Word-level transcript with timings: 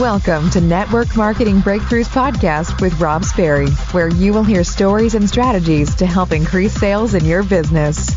Welcome 0.00 0.50
to 0.50 0.60
Network 0.60 1.16
Marketing 1.16 1.60
Breakthroughs 1.60 2.08
Podcast 2.08 2.80
with 2.80 2.98
Rob 3.00 3.24
Sperry, 3.24 3.70
where 3.92 4.08
you 4.08 4.32
will 4.32 4.42
hear 4.42 4.64
stories 4.64 5.14
and 5.14 5.28
strategies 5.28 5.94
to 5.94 6.04
help 6.04 6.32
increase 6.32 6.74
sales 6.74 7.14
in 7.14 7.24
your 7.24 7.44
business. 7.44 8.10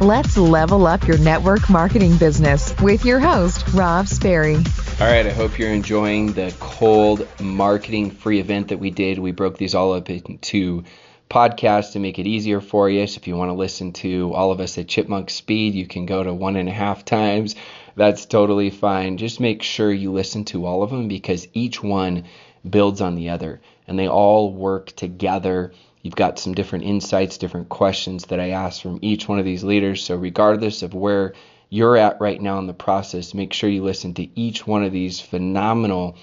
Let's 0.00 0.36
level 0.36 0.84
up 0.84 1.06
your 1.06 1.18
network 1.18 1.70
marketing 1.70 2.16
business 2.16 2.74
with 2.80 3.04
your 3.04 3.20
host, 3.20 3.64
Rob 3.68 4.08
Sperry. 4.08 4.56
All 4.56 5.06
right, 5.06 5.24
I 5.24 5.30
hope 5.30 5.60
you're 5.60 5.70
enjoying 5.70 6.32
the 6.32 6.52
cold 6.58 7.28
marketing 7.40 8.10
free 8.10 8.40
event 8.40 8.66
that 8.68 8.78
we 8.78 8.90
did. 8.90 9.20
We 9.20 9.30
broke 9.30 9.58
these 9.58 9.76
all 9.76 9.92
up 9.92 10.10
into 10.10 10.82
podcasts 11.30 11.92
to 11.92 12.00
make 12.00 12.18
it 12.18 12.26
easier 12.26 12.60
for 12.60 12.90
you. 12.90 13.06
So 13.06 13.18
if 13.18 13.28
you 13.28 13.36
want 13.36 13.50
to 13.50 13.54
listen 13.54 13.92
to 13.92 14.34
all 14.34 14.50
of 14.50 14.58
us 14.58 14.76
at 14.76 14.88
Chipmunk 14.88 15.30
Speed, 15.30 15.74
you 15.74 15.86
can 15.86 16.04
go 16.04 16.24
to 16.24 16.34
one 16.34 16.56
and 16.56 16.68
a 16.68 16.72
half 16.72 17.04
times 17.04 17.54
that's 17.96 18.26
totally 18.26 18.70
fine. 18.70 19.16
Just 19.18 19.40
make 19.40 19.62
sure 19.62 19.92
you 19.92 20.12
listen 20.12 20.44
to 20.46 20.66
all 20.66 20.82
of 20.82 20.90
them 20.90 21.08
because 21.08 21.48
each 21.52 21.82
one 21.82 22.24
builds 22.68 23.00
on 23.00 23.14
the 23.14 23.30
other 23.30 23.60
and 23.86 23.98
they 23.98 24.08
all 24.08 24.52
work 24.52 24.94
together. 24.96 25.72
You've 26.02 26.16
got 26.16 26.38
some 26.38 26.54
different 26.54 26.84
insights, 26.84 27.38
different 27.38 27.68
questions 27.68 28.26
that 28.26 28.40
I 28.40 28.50
ask 28.50 28.82
from 28.82 28.98
each 29.02 29.28
one 29.28 29.38
of 29.38 29.44
these 29.44 29.64
leaders. 29.64 30.04
So, 30.04 30.16
regardless 30.16 30.82
of 30.82 30.94
where 30.94 31.34
you're 31.68 31.96
at 31.96 32.20
right 32.20 32.40
now 32.40 32.58
in 32.58 32.66
the 32.66 32.74
process, 32.74 33.34
make 33.34 33.52
sure 33.52 33.70
you 33.70 33.82
listen 33.82 34.14
to 34.14 34.28
each 34.38 34.66
one 34.66 34.84
of 34.84 34.92
these 34.92 35.20
phenomenal 35.20 36.16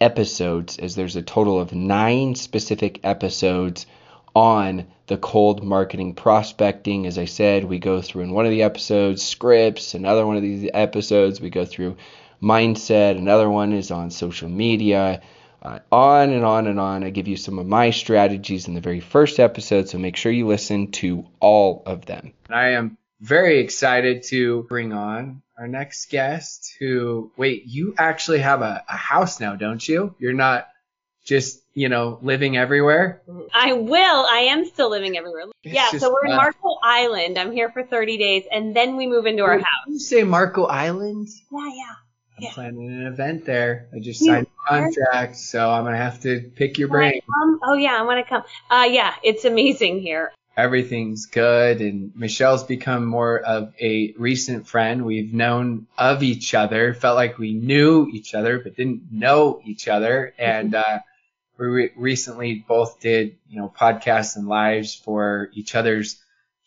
episodes, 0.00 0.78
as 0.78 0.94
there's 0.94 1.16
a 1.16 1.22
total 1.22 1.60
of 1.60 1.72
nine 1.72 2.34
specific 2.34 3.00
episodes 3.04 3.86
on 4.36 4.86
the 5.06 5.16
cold 5.16 5.64
marketing 5.64 6.14
prospecting. 6.14 7.06
As 7.06 7.16
I 7.16 7.24
said, 7.24 7.64
we 7.64 7.78
go 7.78 8.02
through 8.02 8.24
in 8.24 8.32
one 8.32 8.44
of 8.44 8.50
the 8.50 8.64
episodes 8.64 9.24
scripts, 9.24 9.94
another 9.94 10.26
one 10.26 10.36
of 10.36 10.42
these 10.42 10.68
episodes, 10.74 11.40
we 11.40 11.48
go 11.48 11.64
through 11.64 11.96
mindset, 12.42 13.16
another 13.16 13.48
one 13.48 13.72
is 13.72 13.90
on 13.90 14.10
social 14.10 14.50
media. 14.50 15.22
Uh, 15.62 15.78
on 15.90 16.30
and 16.30 16.44
on 16.44 16.66
and 16.68 16.78
on. 16.78 17.02
I 17.02 17.10
give 17.10 17.26
you 17.26 17.36
some 17.36 17.58
of 17.58 17.66
my 17.66 17.90
strategies 17.90 18.68
in 18.68 18.74
the 18.74 18.80
very 18.80 19.00
first 19.00 19.40
episode, 19.40 19.88
so 19.88 19.98
make 19.98 20.14
sure 20.14 20.30
you 20.30 20.46
listen 20.46 20.92
to 20.92 21.24
all 21.40 21.82
of 21.86 22.04
them. 22.04 22.34
I 22.48 22.68
am 22.72 22.98
very 23.20 23.58
excited 23.58 24.22
to 24.24 24.62
bring 24.64 24.92
on 24.92 25.42
our 25.58 25.66
next 25.66 26.10
guest 26.10 26.76
who, 26.78 27.32
wait, 27.36 27.64
you 27.66 27.94
actually 27.98 28.40
have 28.40 28.60
a, 28.62 28.84
a 28.88 28.96
house 28.96 29.40
now, 29.40 29.56
don't 29.56 29.88
you? 29.88 30.14
You're 30.20 30.34
not 30.34 30.68
just 31.26 31.62
you 31.74 31.88
know 31.90 32.18
living 32.22 32.56
everywhere? 32.56 33.20
I 33.52 33.74
will. 33.74 34.26
I 34.26 34.48
am 34.50 34.64
still 34.64 34.88
living 34.88 35.18
everywhere. 35.18 35.44
It's 35.62 35.74
yeah, 35.74 35.90
so 35.98 36.10
we're 36.10 36.30
in 36.30 36.36
Marco 36.36 36.78
Island. 36.82 37.38
I'm 37.38 37.52
here 37.52 37.70
for 37.70 37.82
30 37.82 38.16
days, 38.16 38.44
and 38.50 38.74
then 38.74 38.96
we 38.96 39.06
move 39.06 39.26
into 39.26 39.42
our 39.42 39.58
house. 39.58 39.86
You 39.88 39.98
say 39.98 40.22
Marco 40.22 40.64
Island? 40.64 41.28
Yeah, 41.52 41.70
yeah. 41.74 41.94
I'm 42.38 42.44
yeah. 42.44 42.52
planning 42.52 42.88
an 42.88 43.06
event 43.06 43.44
there. 43.44 43.88
I 43.94 43.98
just 43.98 44.24
signed 44.24 44.46
a 44.46 44.68
contract, 44.68 45.36
so 45.36 45.70
I'm 45.70 45.84
gonna 45.84 45.96
have 45.96 46.20
to 46.22 46.40
pick 46.54 46.78
your 46.78 46.88
brain. 46.88 47.20
Oh 47.62 47.74
yeah, 47.74 47.98
I 47.98 48.02
want 48.02 48.24
to 48.24 48.28
come. 48.28 48.42
Uh, 48.70 48.86
yeah, 48.88 49.14
it's 49.22 49.44
amazing 49.44 50.00
here. 50.00 50.32
Everything's 50.56 51.26
good, 51.26 51.82
and 51.82 52.12
Michelle's 52.14 52.64
become 52.64 53.04
more 53.04 53.38
of 53.40 53.74
a 53.78 54.14
recent 54.18 54.66
friend. 54.66 55.04
We've 55.04 55.34
known 55.34 55.86
of 55.98 56.22
each 56.22 56.54
other, 56.54 56.94
felt 56.94 57.16
like 57.16 57.36
we 57.36 57.52
knew 57.52 58.06
each 58.10 58.34
other, 58.34 58.58
but 58.58 58.76
didn't 58.76 59.02
know 59.10 59.60
each 59.64 59.88
other, 59.88 60.32
and. 60.38 60.74
Uh, 60.74 61.00
we 61.58 61.66
re- 61.66 61.92
recently 61.96 62.64
both 62.66 63.00
did, 63.00 63.36
you 63.48 63.58
know, 63.58 63.72
podcasts 63.74 64.36
and 64.36 64.48
lives 64.48 64.94
for 64.94 65.50
each 65.54 65.74
other's 65.74 66.20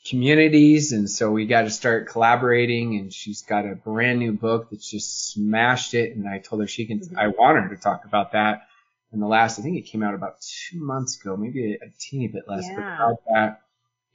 communities. 0.05 0.91
And 0.91 1.09
so 1.09 1.31
we 1.31 1.45
got 1.45 1.63
to 1.63 1.69
start 1.69 2.07
collaborating 2.07 2.97
and 2.97 3.13
she's 3.13 3.41
got 3.41 3.65
a 3.65 3.75
brand 3.75 4.19
new 4.19 4.31
book 4.31 4.69
that's 4.71 4.89
just 4.89 5.31
smashed 5.31 5.93
it. 5.93 6.15
And 6.15 6.27
I 6.27 6.39
told 6.39 6.61
her 6.61 6.67
she 6.67 6.85
can, 6.85 6.99
mm-hmm. 6.99 7.17
I 7.17 7.27
want 7.27 7.57
her 7.57 7.75
to 7.75 7.81
talk 7.81 8.05
about 8.05 8.31
that 8.31 8.63
in 9.11 9.19
the 9.19 9.27
last, 9.27 9.59
I 9.59 9.63
think 9.63 9.77
it 9.77 9.87
came 9.87 10.03
out 10.03 10.13
about 10.13 10.35
two 10.41 10.79
months 10.79 11.19
ago, 11.19 11.35
maybe 11.35 11.73
a, 11.73 11.85
a 11.85 11.89
teeny 11.99 12.27
bit 12.27 12.43
less, 12.47 12.65
yeah. 12.65 12.75
but 12.75 12.83
about 12.83 13.17
that. 13.33 13.61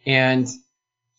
And 0.06 0.48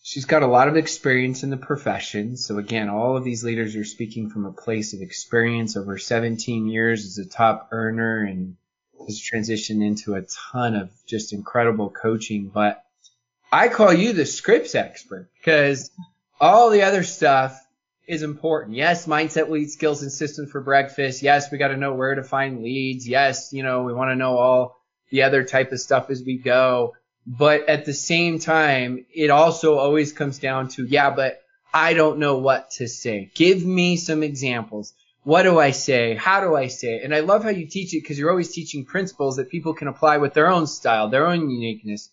she's 0.02 0.25
got 0.25 0.44
a 0.44 0.47
lot 0.47 0.68
of 0.68 0.78
experience 0.78 1.44
in 1.44 1.50
the 1.50 1.58
profession. 1.58 2.38
So 2.38 2.58
again, 2.58 2.90
all 2.90 3.18
of 3.18 3.24
these 3.24 3.44
leaders 3.44 3.75
are 3.75 3.84
speaking 3.84 4.29
from 4.29 4.46
a 4.46 4.52
place 4.52 4.94
of 4.94 5.02
experience 5.02 5.75
over 5.75 5.97
17 5.97 6.68
years 6.68 7.06
as 7.06 7.18
a 7.18 7.29
top 7.29 7.69
earner 7.72 8.24
and 8.24 8.56
has 9.06 9.19
transitioned 9.19 9.85
into 9.85 10.16
a 10.16 10.23
ton 10.51 10.75
of 10.75 10.89
just 11.06 11.33
incredible 11.33 11.89
coaching. 11.89 12.51
But 12.53 12.83
I 13.51 13.67
call 13.67 13.94
you 13.94 14.13
the 14.13 14.25
scripts 14.25 14.75
expert 14.75 15.29
because 15.38 15.91
all 16.39 16.69
the 16.69 16.83
other 16.83 17.03
stuff 17.03 17.59
is 18.07 18.23
important. 18.23 18.75
Yes, 18.75 19.07
mindset 19.07 19.50
lead 19.50 19.69
skills 19.69 20.01
and 20.01 20.11
systems 20.11 20.51
for 20.51 20.61
breakfast. 20.61 21.22
Yes, 21.22 21.51
we 21.51 21.57
got 21.57 21.69
to 21.69 21.78
know 21.78 21.94
where 21.94 22.16
to 22.16 22.23
find 22.23 22.61
leads. 22.61 23.07
Yes, 23.07 23.51
you 23.51 23.63
know, 23.63 23.84
we 23.84 23.94
want 23.94 24.11
to 24.11 24.16
know 24.16 24.38
all 24.38 24.75
the 25.09 25.23
other 25.23 25.44
type 25.44 25.72
of 25.72 25.79
stuff 25.79 26.09
as 26.09 26.23
we 26.23 26.38
go. 26.38 26.94
But 27.28 27.67
at 27.69 27.85
the 27.85 27.94
same 27.94 28.39
time, 28.39 29.05
it 29.13 29.31
also 29.31 29.78
always 29.78 30.13
comes 30.13 30.38
down 30.38 30.67
to, 30.69 30.85
yeah, 30.85 31.09
but 31.09 31.41
I 31.73 31.94
don't 31.94 32.19
know 32.19 32.38
what 32.38 32.72
to 32.72 32.88
say. 32.88 33.31
Give 33.34 33.66
me 33.66 33.97
some 33.97 34.22
examples 34.22 34.94
what 35.25 35.41
do 35.41 35.59
I 35.59 35.72
say? 35.72 36.13
How 36.13 36.40
do 36.40 36.56
I 36.56 36.68
say 36.68 36.97
it? 36.97 37.03
And 37.03 37.13
I 37.13 37.22
love 37.22 37.44
how 37.44 37.50
you 37.50 37.66
teach 37.66 37.96
it 37.96 38.02
because 38.02 38.19
you're 38.19 38.30
always 38.30 38.52
teaching 38.52 38.86
principles 38.86 39.38
that 39.38 39.50
people 39.50 39.74
can 39.74 39.88
apply 39.88 40.18
with 40.18 40.36
their 40.36 40.47
own 40.47 40.68
style, 40.68 41.09
their 41.09 41.25
own 41.25 41.50
uniqueness, 41.50 42.12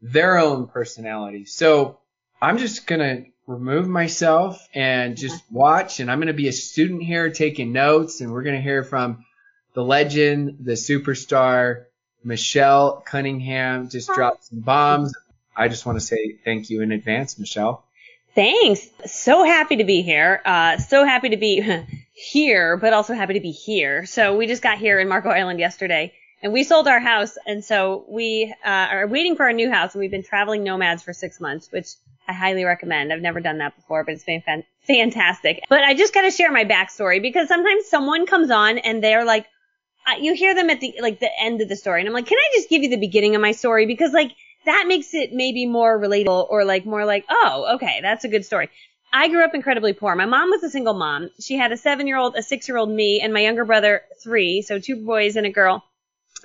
their 0.00 0.38
own 0.38 0.66
personality. 0.66 1.44
So 1.44 1.98
I'm 2.40 2.56
just 2.56 2.86
going 2.86 3.00
to 3.00 3.30
remove 3.46 3.86
myself 3.86 4.66
and 4.74 5.14
just 5.14 5.42
watch. 5.52 6.00
And 6.00 6.10
I'm 6.10 6.18
going 6.18 6.28
to 6.28 6.32
be 6.32 6.48
a 6.48 6.52
student 6.52 7.02
here 7.02 7.28
taking 7.28 7.72
notes. 7.72 8.22
And 8.22 8.32
we're 8.32 8.42
going 8.42 8.56
to 8.56 8.62
hear 8.62 8.82
from 8.82 9.26
the 9.74 9.84
legend, 9.84 10.56
the 10.60 10.72
superstar, 10.72 11.84
Michelle 12.24 13.02
Cunningham. 13.06 13.90
Just 13.90 14.08
dropped 14.08 14.44
some 14.46 14.60
bombs. 14.60 15.12
I 15.54 15.68
just 15.68 15.84
want 15.84 16.00
to 16.00 16.04
say 16.04 16.38
thank 16.46 16.70
you 16.70 16.80
in 16.80 16.92
advance, 16.92 17.38
Michelle. 17.38 17.84
Thanks. 18.34 18.88
So 19.04 19.44
happy 19.44 19.76
to 19.76 19.84
be 19.84 20.00
here. 20.00 20.40
Uh, 20.46 20.78
so 20.78 21.04
happy 21.04 21.28
to 21.28 21.36
be 21.36 21.60
here, 22.14 22.76
but 22.76 22.92
also 22.92 23.12
happy 23.12 23.34
to 23.34 23.40
be 23.40 23.50
here. 23.50 24.06
So 24.06 24.36
we 24.36 24.46
just 24.46 24.62
got 24.62 24.78
here 24.78 25.00
in 25.00 25.08
Marco 25.08 25.28
Island 25.28 25.58
yesterday 25.58 26.12
and 26.42 26.52
we 26.52 26.62
sold 26.62 26.86
our 26.86 27.00
house. 27.00 27.36
And 27.46 27.64
so 27.64 28.04
we 28.08 28.54
uh, 28.64 28.68
are 28.68 29.06
waiting 29.08 29.34
for 29.34 29.44
our 29.44 29.52
new 29.52 29.70
house 29.70 29.94
and 29.94 30.00
we've 30.00 30.12
been 30.12 30.22
traveling 30.22 30.62
nomads 30.62 31.02
for 31.02 31.12
six 31.12 31.40
months, 31.40 31.70
which 31.72 31.88
I 32.28 32.32
highly 32.32 32.64
recommend. 32.64 33.12
I've 33.12 33.20
never 33.20 33.40
done 33.40 33.58
that 33.58 33.74
before, 33.74 34.04
but 34.04 34.14
it's 34.14 34.24
been 34.24 34.42
fan- 34.42 34.64
fantastic. 34.86 35.60
But 35.68 35.82
I 35.82 35.94
just 35.94 36.14
got 36.14 36.22
to 36.22 36.30
share 36.30 36.52
my 36.52 36.64
backstory 36.64 37.20
because 37.20 37.48
sometimes 37.48 37.86
someone 37.86 38.26
comes 38.26 38.50
on 38.50 38.78
and 38.78 39.02
they're 39.02 39.24
like, 39.24 39.46
uh, 40.06 40.16
you 40.20 40.34
hear 40.34 40.54
them 40.54 40.70
at 40.70 40.80
the, 40.80 40.94
like 41.00 41.18
the 41.18 41.30
end 41.40 41.60
of 41.62 41.68
the 41.68 41.76
story. 41.76 42.00
And 42.00 42.08
I'm 42.08 42.14
like, 42.14 42.26
can 42.26 42.38
I 42.38 42.56
just 42.56 42.68
give 42.68 42.82
you 42.82 42.90
the 42.90 42.96
beginning 42.96 43.34
of 43.34 43.42
my 43.42 43.52
story? 43.52 43.86
Because 43.86 44.12
like, 44.12 44.30
that 44.66 44.84
makes 44.86 45.12
it 45.14 45.30
maybe 45.32 45.66
more 45.66 45.98
relatable 45.98 46.48
or 46.48 46.64
like 46.64 46.86
more 46.86 47.04
like, 47.04 47.24
oh, 47.28 47.74
okay, 47.76 48.00
that's 48.02 48.24
a 48.24 48.28
good 48.28 48.44
story. 48.44 48.70
I 49.16 49.28
grew 49.28 49.44
up 49.44 49.54
incredibly 49.54 49.92
poor. 49.92 50.16
My 50.16 50.26
mom 50.26 50.50
was 50.50 50.64
a 50.64 50.68
single 50.68 50.92
mom. 50.92 51.30
She 51.38 51.56
had 51.56 51.70
a 51.70 51.76
seven 51.76 52.08
year 52.08 52.18
old, 52.18 52.34
a 52.34 52.42
six 52.42 52.66
year 52.66 52.76
old, 52.76 52.90
me, 52.90 53.20
and 53.20 53.32
my 53.32 53.40
younger 53.40 53.64
brother, 53.64 54.02
three. 54.20 54.60
So 54.60 54.80
two 54.80 54.96
boys 54.96 55.36
and 55.36 55.46
a 55.46 55.50
girl 55.50 55.84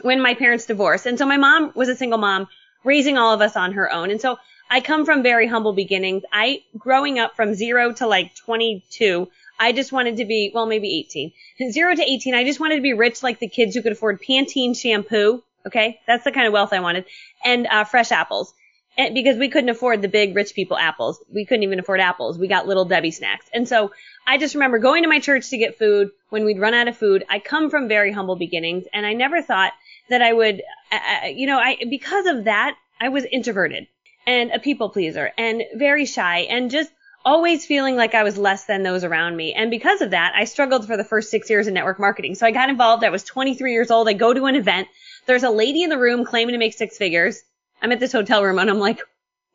when 0.03 0.22
my 0.22 0.35
parents 0.35 0.68
divorced. 0.68 1.08
And 1.08 1.18
so 1.18 1.25
my 1.25 1.38
mom 1.38 1.72
was 1.74 1.90
a 1.90 1.96
single 1.96 2.19
mom 2.19 2.47
raising 2.84 3.18
all 3.18 3.34
of 3.34 3.41
us 3.41 3.56
on 3.56 3.74
her 3.74 3.91
own. 3.91 4.12
And 4.12 4.22
so 4.22 4.38
I 4.69 4.81
come 4.81 5.03
from 5.03 5.24
very 5.24 5.47
humble 5.47 5.74
beginnings. 5.74 6.22
I, 6.31 6.62
growing 6.78 7.18
up 7.18 7.35
from 7.35 7.56
zero 7.56 7.91
to 7.94 8.06
like 8.06 8.35
22, 8.35 9.28
I 9.59 9.72
just 9.72 9.91
wanted 9.91 10.18
to 10.18 10.25
be, 10.25 10.52
well, 10.53 10.68
maybe 10.68 10.96
18. 11.00 11.31
Zero 11.72 11.96
to 11.96 12.03
18, 12.03 12.35
I 12.35 12.44
just 12.44 12.59
wanted 12.59 12.75
to 12.75 12.81
be 12.84 12.94
rich 12.94 13.24
like 13.24 13.40
the 13.40 13.50
kids 13.50 13.75
who 13.75 13.81
could 13.81 13.94
afford 13.94 14.22
Pantene 14.22 14.75
shampoo. 14.75 15.41
Okay. 15.66 16.00
That's 16.06 16.24
the 16.24 16.31
kind 16.31 16.46
of 16.46 16.53
wealth 16.53 16.72
I 16.72 16.81
wanted 16.81 17.06
and 17.44 17.66
uh, 17.66 17.84
fresh 17.84 18.12
apples. 18.12 18.53
And 18.99 19.15
because 19.15 19.37
we 19.37 19.47
couldn't 19.47 19.69
afford 19.69 20.01
the 20.01 20.09
big 20.09 20.35
rich 20.35 20.53
people 20.53 20.77
apples. 20.77 21.23
We 21.33 21.45
couldn't 21.45 21.63
even 21.63 21.79
afford 21.79 22.01
apples. 22.01 22.37
We 22.37 22.49
got 22.49 22.67
little 22.67 22.83
Debbie 22.83 23.11
snacks. 23.11 23.45
And 23.53 23.65
so 23.65 23.93
I 24.27 24.37
just 24.37 24.55
remember 24.55 24.77
going 24.77 25.03
to 25.03 25.09
my 25.09 25.21
church 25.21 25.49
to 25.51 25.57
get 25.57 25.77
food 25.77 26.09
when 26.31 26.43
we'd 26.43 26.59
run 26.59 26.73
out 26.73 26.90
of 26.90 26.97
food. 26.97 27.23
I 27.29 27.40
come 27.40 27.69
from 27.69 27.87
very 27.87 28.11
humble 28.11 28.35
beginnings 28.35 28.84
and 28.91 29.05
I 29.05 29.13
never 29.13 29.41
thought 29.41 29.72
that 30.09 30.22
I 30.22 30.34
would, 30.34 30.61
uh, 30.91 31.28
you 31.28 31.47
know, 31.47 31.57
I, 31.57 31.78
because 31.90 32.25
of 32.25 32.43
that, 32.43 32.75
I 32.99 33.07
was 33.07 33.23
introverted 33.23 33.87
and 34.28 34.51
a 34.51 34.59
people 34.59 34.90
pleaser 34.90 35.31
and 35.37 35.63
very 35.75 36.05
shy 36.05 36.40
and 36.40 36.69
just 36.69 36.91
always 37.23 37.66
feeling 37.66 37.95
like 37.95 38.16
I 38.16 38.23
was 38.23 38.37
less 38.37 38.66
than 38.66 38.84
those 38.84 39.05
around 39.05 39.37
me. 39.37 39.53
And 39.53 39.72
because 39.72 40.02
of 40.02 40.11
that, 40.11 40.34
I 40.35 40.43
struggled 40.43 40.85
for 40.85 40.97
the 40.97 41.05
first 41.05 41.31
six 41.31 41.49
years 41.49 41.67
in 41.67 41.73
network 41.73 42.02
marketing. 42.02 42.35
So 42.35 42.45
I 42.45 42.52
got 42.52 42.69
involved. 42.69 43.05
I 43.05 43.11
was 43.11 43.23
23 43.23 43.72
years 43.72 43.91
old. 43.91 44.09
I 44.09 44.13
go 44.13 44.34
to 44.34 44.45
an 44.47 44.55
event 44.55 44.90
there's 45.29 45.43
a 45.43 45.49
lady 45.52 45.84
in 45.84 45.91
the 45.91 45.97
room 45.99 46.25
claiming 46.25 46.53
to 46.53 46.57
make 46.57 46.73
six 46.73 46.97
figures. 46.97 47.40
I'm 47.81 47.91
at 47.91 47.99
this 47.99 48.11
hotel 48.11 48.43
room 48.43 48.59
and 48.59 48.70
I'm 48.70 48.79
like, 48.79 48.99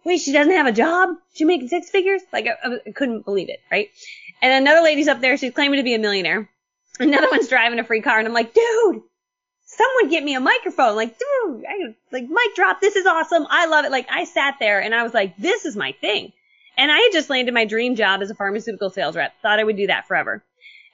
wait, 0.05 0.21
she 0.21 0.32
doesn't 0.32 0.53
have 0.53 0.67
a 0.67 0.73
job? 0.73 1.11
She 1.35 1.44
making 1.44 1.69
six 1.69 1.91
figures? 1.91 2.23
Like, 2.32 2.47
I, 2.47 2.79
I 2.87 2.91
couldn't 2.93 3.25
believe 3.25 3.49
it, 3.49 3.61
right? 3.71 3.88
And 4.43 4.53
another 4.53 4.82
lady's 4.82 5.09
up 5.09 5.21
there. 5.21 5.37
She's 5.37 5.53
claiming 5.53 5.79
to 5.79 5.85
be 5.85 5.94
a 5.94 5.99
millionaire. 5.99 6.49
Another 7.00 7.29
one's 7.31 7.49
driving 7.49 7.79
a 7.79 7.85
free 7.85 8.03
car 8.03 8.19
and 8.19 8.29
I'm 8.29 8.35
like, 8.35 8.55
dude, 8.55 9.03
someone 9.65 10.11
get 10.11 10.23
me 10.23 10.35
a 10.35 10.41
microphone. 10.41 10.97
Like, 10.97 11.19
dude, 11.19 11.65
I, 11.69 11.94
like, 12.12 12.25
mic 12.29 12.55
drop. 12.55 12.81
This 12.81 12.97
is 12.97 13.06
awesome. 13.06 13.47
I 13.50 13.67
love 13.67 13.85
it. 13.85 13.91
Like, 13.91 14.06
I 14.11 14.25
sat 14.25 14.56
there 14.61 14.81
and 14.81 14.94
I 14.94 15.03
was 15.03 15.15
like, 15.15 15.37
this 15.37 15.65
is 15.65 15.76
my 15.76 15.93
thing. 15.93 16.32
And 16.76 16.91
I 16.91 16.99
had 16.99 17.12
just 17.12 17.31
landed 17.31 17.55
my 17.55 17.65
dream 17.65 17.94
job 17.97 18.21
as 18.23 18.31
a 18.31 18.35
pharmaceutical 18.35 18.91
sales 18.91 19.17
rep. 19.17 19.32
Thought 19.43 19.61
I 19.61 19.65
would 19.65 19.76
do 19.76 19.87
that 19.87 20.06
forever. 20.06 20.44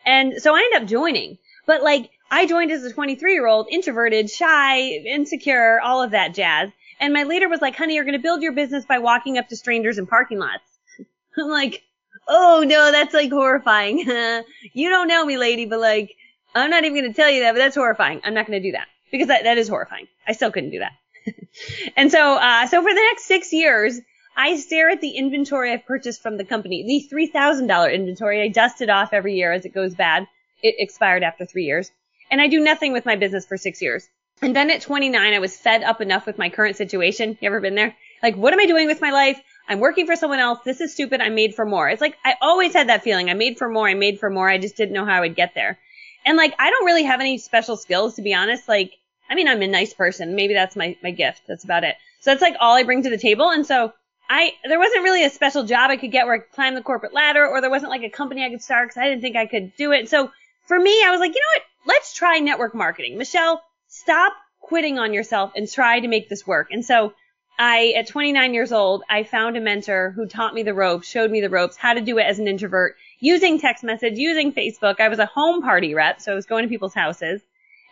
And 0.05 0.35
so 0.41 0.55
I 0.55 0.61
ended 0.61 0.83
up 0.83 0.89
joining. 0.89 1.39
But 1.67 1.83
like, 1.83 2.11
I 2.31 2.47
joined 2.47 2.71
as 2.71 2.85
a 2.85 2.93
23 2.93 3.33
year 3.33 3.47
old, 3.47 3.67
introverted, 3.71 4.31
shy, 4.31 4.81
insecure, 4.81 5.81
all 5.81 6.03
of 6.03 6.13
that 6.13 6.35
jazz. 6.35 6.71
And 7.01 7.15
my 7.15 7.23
leader 7.25 7.49
was 7.49 7.63
like, 7.63 7.77
honey, 7.77 7.95
you're 7.95 8.05
going 8.05 8.13
to 8.13 8.23
build 8.23 8.43
your 8.43 8.53
business 8.53 8.85
by 8.85 8.99
walking 8.99 9.39
up 9.39 9.49
to 9.49 9.57
strangers 9.57 9.99
in 9.99 10.07
parking 10.07 10.39
lots. 10.39 10.63
I'm 11.39 11.49
like, 11.49 11.83
oh 12.29 12.63
no, 12.67 12.93
that's 12.93 13.15
like 13.15 13.31
horrifying. 13.31 13.99
you 14.73 14.89
don't 14.91 15.09
know 15.09 15.25
me, 15.25 15.39
lady, 15.39 15.67
but 15.67 15.81
like, 15.81 16.15
I'm 16.55 16.71
not 16.71 16.85
even 16.85 17.01
going 17.01 17.13
to 17.13 17.17
tell 17.17 17.31
you 17.31 17.43
that, 17.43 17.53
but 17.53 17.59
that's 17.59 17.77
horrifying. 17.77 18.21
I'm 18.23 18.35
not 18.35 18.47
going 18.47 18.61
to 18.61 18.69
do 18.69 18.73
that 18.73 18.87
because 19.11 19.29
that, 19.29 19.45
that 19.45 19.59
is 19.59 19.69
horrifying. 19.69 20.09
I 20.27 20.33
still 20.33 20.51
couldn't 20.51 20.71
do 20.71 20.81
that. 20.81 20.93
and 21.97 22.11
so, 22.11 22.35
uh, 22.37 22.67
so 22.67 22.83
for 22.83 22.91
the 22.91 23.09
next 23.11 23.25
six 23.25 23.53
years, 23.53 23.99
I 24.37 24.57
stare 24.57 24.91
at 24.91 25.01
the 25.01 25.11
inventory 25.11 25.73
I've 25.73 25.87
purchased 25.87 26.23
from 26.23 26.37
the 26.37 26.45
company, 26.45 27.09
the 27.11 27.15
$3,000 27.15 27.95
inventory 27.95 28.43
I 28.43 28.49
dust 28.49 28.81
it 28.81 28.91
off 28.91 29.13
every 29.13 29.35
year 29.35 29.53
as 29.53 29.65
it 29.65 29.75
goes 29.75 29.95
bad. 29.95 30.27
It 30.63 30.77
expired 30.79 31.23
after 31.23 31.47
three 31.47 31.65
years. 31.65 31.91
And 32.31 32.41
I 32.41 32.47
do 32.47 32.61
nothing 32.61 32.93
with 32.93 33.07
my 33.07 33.17
business 33.17 33.47
for 33.47 33.57
six 33.57 33.83
years. 33.83 34.09
And 34.43 34.57
then 34.57 34.71
at 34.71 34.81
29, 34.81 35.35
I 35.35 35.39
was 35.39 35.57
fed 35.57 35.83
up 35.83 36.01
enough 36.01 36.27
with 36.27 36.39
my 36.39 36.49
current 36.49 36.77
situation. 36.77 37.37
You 37.41 37.47
ever 37.49 37.61
been 37.61 37.75
there? 37.75 37.95
Like, 38.23 38.37
what 38.37 38.53
am 38.53 38.61
I 38.61 38.67
doing 38.67 38.87
with 38.87 39.01
my 39.01 39.11
life? 39.11 39.41
I'm 39.69 39.81
working 39.81 40.07
for 40.07 40.17
someone 40.17 40.39
else. 40.39 40.61
This 40.65 40.81
is 40.81 40.93
stupid. 40.93 41.21
I'm 41.21 41.35
made 41.35 41.55
for 41.55 41.67
more. 41.67 41.89
It's 41.89 42.01
like, 42.01 42.17
I 42.25 42.35
always 42.41 42.73
had 42.73 42.89
that 42.89 43.03
feeling. 43.03 43.29
I'm 43.29 43.39
made 43.39 43.59
for 43.59 43.69
more. 43.69 43.89
I'm 43.89 43.99
made 43.99 44.19
for 44.19 44.31
more. 44.31 44.49
I 44.49 44.59
just 44.59 44.77
didn't 44.77 44.95
know 44.95 45.05
how 45.05 45.13
I 45.13 45.21
would 45.21 45.37
get 45.37 45.55
there. 45.55 45.79
And 46.25 46.37
like, 46.37 46.55
I 46.59 46.71
don't 46.71 46.87
really 46.87 47.05
have 47.05 47.21
any 47.21 47.39
special 47.39 47.77
skills, 47.77 48.15
to 48.17 48.23
be 48.23 48.35
honest. 48.35 48.69
Like, 48.69 48.93
I 49.29 49.35
mean, 49.35 49.47
I'm 49.47 49.63
a 49.63 49.67
nice 49.67 49.95
person. 49.95 50.35
Maybe 50.35 50.55
that's 50.55 50.75
my, 50.75 50.97
my 51.03 51.11
gift. 51.11 51.43
That's 51.47 51.65
about 51.65 51.85
it. 51.85 51.97
So 52.21 52.31
that's 52.31 52.43
like 52.43 52.57
all 52.61 52.77
I 52.77 52.83
bring 52.83 53.03
to 53.03 53.11
the 53.11 53.19
table. 53.19 53.51
And 53.51 53.65
so 53.67 53.93
I, 54.29 54.53
there 54.65 54.79
wasn't 54.79 55.05
really 55.05 55.25
a 55.25 55.31
special 55.31 55.65
job 55.65 55.91
I 55.91 55.97
could 55.97 56.13
get 56.13 56.27
where 56.27 56.35
I 56.35 56.39
could 56.39 56.53
climb 56.53 56.75
the 56.75 56.83
corporate 56.83 57.15
ladder 57.15 57.47
or 57.47 57.61
there 57.61 57.71
wasn't 57.71 57.91
like 57.91 58.03
a 58.03 58.11
company 58.11 58.45
I 58.45 58.51
could 58.51 58.63
start 58.63 58.89
because 58.89 59.01
I 59.01 59.09
didn't 59.09 59.23
think 59.23 59.37
I 59.37 59.47
could 59.47 59.75
do 59.77 59.93
it. 59.93 60.09
So 60.09 60.31
for 60.67 60.79
me, 60.79 61.03
I 61.05 61.11
was 61.11 61.21
like, 61.21 61.35
you 61.35 61.41
know 61.41 61.61
what? 61.61 61.95
Let's 61.95 62.15
try 62.15 62.39
network 62.39 62.75
marketing. 62.75 63.17
Michelle, 63.19 63.63
stop 63.91 64.33
quitting 64.61 64.99
on 64.99 65.13
yourself 65.13 65.53
and 65.55 65.71
try 65.71 66.01
to 66.01 66.09
make 66.09 66.29
this 66.29 66.47
work. 66.47 66.69
And 66.71 66.85
so 66.85 67.13
I, 67.59 67.93
at 67.97 68.07
29 68.07 68.55
years 68.55 68.73
old, 68.73 69.03
I 69.11 69.25
found 69.25 69.57
a 69.57 69.61
mentor 69.61 70.13
who 70.17 70.27
taught 70.27 70.55
me 70.55 70.63
the 70.63 70.73
ropes, 70.73 71.07
showed 71.07 71.31
me 71.31 71.41
the 71.41 71.51
ropes, 71.51 71.77
how 71.77 71.93
to 71.93 72.01
do 72.01 72.17
it 72.19 72.23
as 72.23 72.39
an 72.39 72.49
introvert, 72.49 72.97
using 73.19 73.59
text 73.59 73.85
message, 73.85 74.17
using 74.17 74.53
Facebook. 74.53 75.01
I 75.01 75.09
was 75.09 75.19
a 75.19 75.27
home 75.27 75.61
party 75.61 75.95
rep, 75.95 76.21
so 76.21 76.33
I 76.33 76.35
was 76.35 76.47
going 76.47 76.63
to 76.63 76.69
people's 76.69 76.95
houses. 76.95 77.43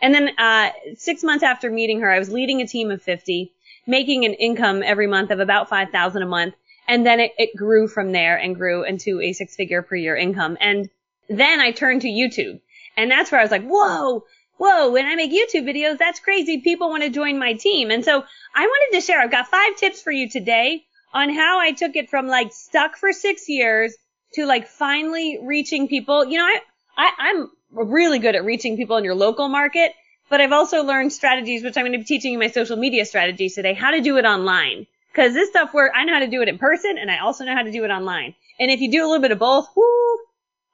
And 0.00 0.14
then, 0.14 0.30
uh, 0.38 0.70
six 0.96 1.24
months 1.24 1.42
after 1.42 1.68
meeting 1.68 2.00
her, 2.00 2.10
I 2.10 2.20
was 2.20 2.30
leading 2.30 2.62
a 2.62 2.66
team 2.66 2.92
of 2.92 3.02
50, 3.02 3.52
making 3.86 4.24
an 4.24 4.34
income 4.34 4.82
every 4.84 5.08
month 5.08 5.32
of 5.32 5.40
about 5.40 5.68
5,000 5.68 6.22
a 6.22 6.26
month. 6.26 6.54
And 6.86 7.04
then 7.04 7.18
it, 7.20 7.32
it 7.36 7.56
grew 7.56 7.88
from 7.88 8.12
there 8.12 8.36
and 8.36 8.54
grew 8.54 8.84
into 8.84 9.20
a 9.20 9.32
six 9.32 9.56
figure 9.56 9.82
per 9.82 9.96
year 9.96 10.16
income. 10.16 10.56
And 10.60 10.88
then 11.28 11.60
I 11.60 11.72
turned 11.72 12.02
to 12.02 12.08
YouTube. 12.08 12.60
And 12.96 13.10
that's 13.10 13.30
where 13.30 13.40
I 13.40 13.44
was 13.44 13.50
like, 13.50 13.66
whoa, 13.66 14.24
whoa, 14.58 14.90
when 14.90 15.06
I 15.06 15.14
make 15.14 15.32
YouTube 15.32 15.64
videos, 15.64 15.98
that's 15.98 16.20
crazy. 16.20 16.60
People 16.60 16.90
want 16.90 17.02
to 17.04 17.10
join 17.10 17.38
my 17.38 17.54
team. 17.54 17.90
And 17.90 18.04
so 18.04 18.24
I 18.54 18.66
wanted 18.66 18.96
to 18.96 19.06
share, 19.06 19.20
I've 19.20 19.30
got 19.30 19.48
five 19.48 19.76
tips 19.76 20.02
for 20.02 20.10
you 20.10 20.28
today 20.28 20.84
on 21.14 21.30
how 21.30 21.58
I 21.58 21.72
took 21.72 21.96
it 21.96 22.10
from 22.10 22.26
like 22.26 22.52
stuck 22.52 22.96
for 22.96 23.12
six 23.12 23.48
years 23.48 23.96
to 24.34 24.44
like 24.44 24.68
finally 24.68 25.38
reaching 25.42 25.88
people. 25.88 26.24
You 26.24 26.38
know, 26.38 26.44
I, 26.44 26.60
I, 26.96 27.10
I'm 27.18 27.50
really 27.70 28.18
good 28.18 28.34
at 28.34 28.44
reaching 28.44 28.76
people 28.76 28.96
in 28.96 29.04
your 29.04 29.14
local 29.14 29.48
market, 29.48 29.92
but 30.28 30.40
I've 30.40 30.52
also 30.52 30.82
learned 30.82 31.12
strategies, 31.12 31.62
which 31.62 31.76
I'm 31.76 31.84
going 31.84 31.92
to 31.92 31.98
be 31.98 32.04
teaching 32.04 32.32
you 32.32 32.38
my 32.38 32.48
social 32.48 32.76
media 32.76 33.04
strategies 33.04 33.54
today, 33.54 33.74
how 33.74 33.92
to 33.92 34.00
do 34.00 34.18
it 34.18 34.24
online. 34.24 34.86
Cause 35.14 35.32
this 35.34 35.48
stuff 35.48 35.72
where 35.72 35.92
I 35.92 36.04
know 36.04 36.12
how 36.12 36.20
to 36.20 36.28
do 36.28 36.42
it 36.42 36.48
in 36.48 36.58
person 36.58 36.96
and 36.96 37.10
I 37.10 37.18
also 37.18 37.44
know 37.44 37.54
how 37.54 37.62
to 37.62 37.72
do 37.72 37.84
it 37.84 37.90
online. 37.90 38.34
And 38.60 38.70
if 38.70 38.80
you 38.80 38.90
do 38.90 39.00
a 39.00 39.08
little 39.08 39.22
bit 39.22 39.32
of 39.32 39.38
both, 39.38 39.66
whoo, 39.74 40.18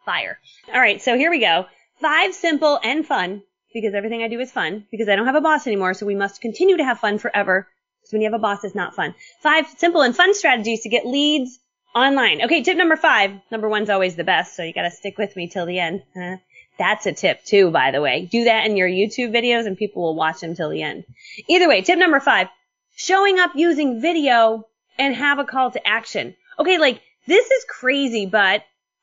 fire. 0.04 0.38
All 0.72 0.80
right. 0.80 1.00
So 1.00 1.16
here 1.16 1.30
we 1.30 1.38
go. 1.38 1.66
Five 2.00 2.34
simple 2.34 2.78
and 2.82 3.06
fun 3.06 3.42
because 3.74 3.92
everything 3.92 4.22
I 4.22 4.28
do 4.28 4.40
is 4.40 4.50
fun 4.50 4.86
because 4.90 5.08
I 5.08 5.16
don't 5.16 5.26
have 5.26 5.34
a 5.34 5.42
boss 5.42 5.66
anymore. 5.66 5.92
So 5.92 6.06
we 6.06 6.14
must 6.14 6.40
continue 6.40 6.78
to 6.78 6.84
have 6.84 7.00
fun 7.00 7.18
forever. 7.18 7.68
Because 8.00 8.12
when 8.12 8.22
you 8.22 8.30
have 8.30 8.38
a 8.38 8.42
boss, 8.42 8.64
it's 8.64 8.74
not 8.74 8.94
fun. 8.94 9.14
Five 9.42 9.66
simple 9.76 10.00
and 10.00 10.16
fun 10.16 10.34
strategies 10.34 10.82
to 10.82 10.88
get 10.88 11.06
leads 11.06 11.58
online. 11.94 12.42
Okay. 12.42 12.62
Tip 12.62 12.78
number 12.78 12.96
five. 12.96 13.32
Number 13.50 13.68
one's 13.68 13.90
always 13.90 14.14
the 14.14 14.24
best. 14.24 14.56
So 14.56 14.62
you 14.62 14.72
got 14.72 14.82
to 14.82 14.90
stick 14.90 15.18
with 15.18 15.36
me 15.36 15.48
till 15.48 15.66
the 15.66 15.80
end. 15.80 16.02
Uh, 16.16 16.36
that's 16.78 17.06
a 17.06 17.12
tip 17.12 17.44
too, 17.44 17.70
by 17.70 17.90
the 17.90 18.00
way. 18.00 18.28
Do 18.30 18.44
that 18.44 18.66
in 18.66 18.76
your 18.76 18.88
YouTube 18.88 19.34
videos 19.34 19.66
and 19.66 19.76
people 19.76 20.02
will 20.02 20.16
watch 20.16 20.40
them 20.40 20.54
till 20.54 20.70
the 20.70 20.82
end. 20.82 21.04
Either 21.48 21.68
way, 21.68 21.82
tip 21.82 21.98
number 21.98 22.20
five, 22.20 22.48
showing 22.96 23.38
up 23.38 23.52
using 23.54 24.00
video 24.00 24.64
and 24.98 25.14
have 25.14 25.38
a 25.38 25.44
call 25.44 25.70
to 25.72 25.86
action. 25.86 26.34
Okay, 26.58 26.78
like 26.78 27.00
this 27.26 27.50
is 27.50 27.64
crazy, 27.68 28.26
but 28.26 28.62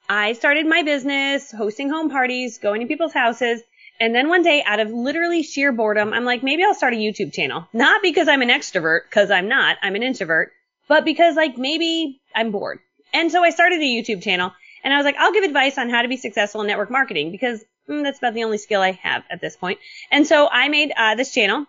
I 0.10 0.34
started 0.34 0.66
my 0.66 0.84
business 0.84 1.52
hosting 1.52 1.90
home 1.90 2.10
parties, 2.10 2.60
going 2.60 2.82
to 2.82 2.88
people's 2.88 3.14
houses. 3.14 3.62
And 4.02 4.16
then 4.16 4.30
one 4.30 4.42
day 4.42 4.64
out 4.66 4.80
of 4.80 4.90
literally 4.90 5.44
sheer 5.44 5.72
boredom, 5.72 6.12
I'm 6.12 6.26
like, 6.26 6.42
maybe 6.42 6.64
I'll 6.64 6.74
start 6.74 6.96
a 6.96 6.98
YouTube 6.98 7.32
channel. 7.32 7.68
Not 7.72 8.02
because 8.02 8.28
I'm 8.28 8.42
an 8.42 8.50
extrovert, 8.50 9.02
cause 9.12 9.30
I'm 9.30 9.48
not, 9.48 9.78
I'm 9.84 9.94
an 9.94 10.02
introvert, 10.02 10.52
but 10.88 11.06
because 11.06 11.36
like 11.36 11.56
maybe 11.56 12.20
I'm 12.34 12.50
bored. 12.50 12.80
And 13.14 13.32
so 13.32 13.44
I 13.44 13.52
started 13.52 13.80
a 13.80 13.84
YouTube 13.84 14.24
channel 14.24 14.54
and 14.84 14.92
I 14.92 14.98
was 14.98 15.06
like, 15.06 15.18
I'll 15.18 15.32
give 15.32 15.44
advice 15.44 15.78
on 15.78 15.92
how 15.92 16.02
to 16.02 16.08
be 16.08 16.18
successful 16.18 16.62
in 16.62 16.68
network 16.68 16.90
marketing 16.90 17.32
because 17.32 17.64
mm, 17.88 18.02
that's 18.02 18.18
about 18.18 18.34
the 18.34 18.44
only 18.44 18.58
skill 18.58 18.82
I 18.82 18.94
have 18.94 19.24
at 19.30 19.40
this 19.40 19.56
point. 19.56 19.78
And 20.10 20.26
so 20.26 20.50
I 20.52 20.68
made 20.70 20.92
uh, 20.98 21.14
this 21.14 21.32
channel. 21.32 21.68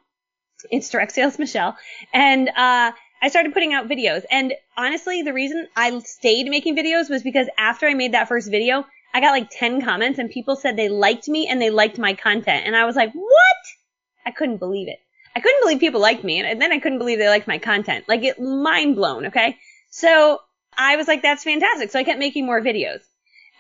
It's 0.70 0.88
Direct 0.88 1.12
Sales 1.12 1.38
Michelle. 1.38 1.76
And 2.14 2.49
uh, 2.49 2.93
I 3.20 3.29
started 3.29 3.52
putting 3.52 3.75
out 3.75 3.88
videos. 3.88 4.25
And 4.31 4.55
honestly, 4.75 5.20
the 5.20 5.34
reason 5.34 5.69
I 5.76 5.99
stayed 5.99 6.46
making 6.46 6.79
videos 6.79 7.11
was 7.11 7.23
because 7.23 7.49
after 7.58 7.87
I 7.87 7.93
made 7.93 8.14
that 8.14 8.29
first 8.29 8.50
video, 8.50 8.87
I 9.14 9.20
got 9.20 9.32
like 9.32 9.50
10 9.50 9.82
comments 9.82 10.19
and 10.19 10.31
people 10.31 10.56
said 10.56 10.76
they 10.76 10.88
liked 10.88 11.29
me 11.29 11.49
and 11.49 11.61
they 11.61 11.70
liked 11.70 11.99
my 11.99 12.14
content. 12.14 12.67
And 12.67 12.75
I 12.75 12.85
was 12.85 12.97
like, 12.97 13.12
what? 13.12 13.56
I 14.25 14.31
couldn't 14.31 14.59
believe 14.59 14.88
it. 14.88 14.99
I 15.35 15.41
couldn't 15.41 15.62
believe 15.62 15.81
people 15.81 16.00
liked 16.00 16.25
me. 16.25 16.41
And 16.41 16.61
then 16.61 16.73
I 16.73 16.79
couldn't 16.79 16.99
believe 16.99 17.19
they 17.19 17.29
liked 17.29 17.49
my 17.49 17.59
content. 17.59 18.06
Like 18.09 18.23
it 18.23 18.41
mind 18.41 18.97
blown. 18.97 19.26
Okay. 19.26 19.59
So 19.91 20.41
I 20.76 20.97
was 20.97 21.09
like, 21.09 21.23
that's 21.23 21.44
fantastic. 21.44 21.91
So 21.91 21.99
I 21.99 22.05
kept 22.05 22.19
making 22.19 22.47
more 22.47 22.61
videos. 22.61 23.00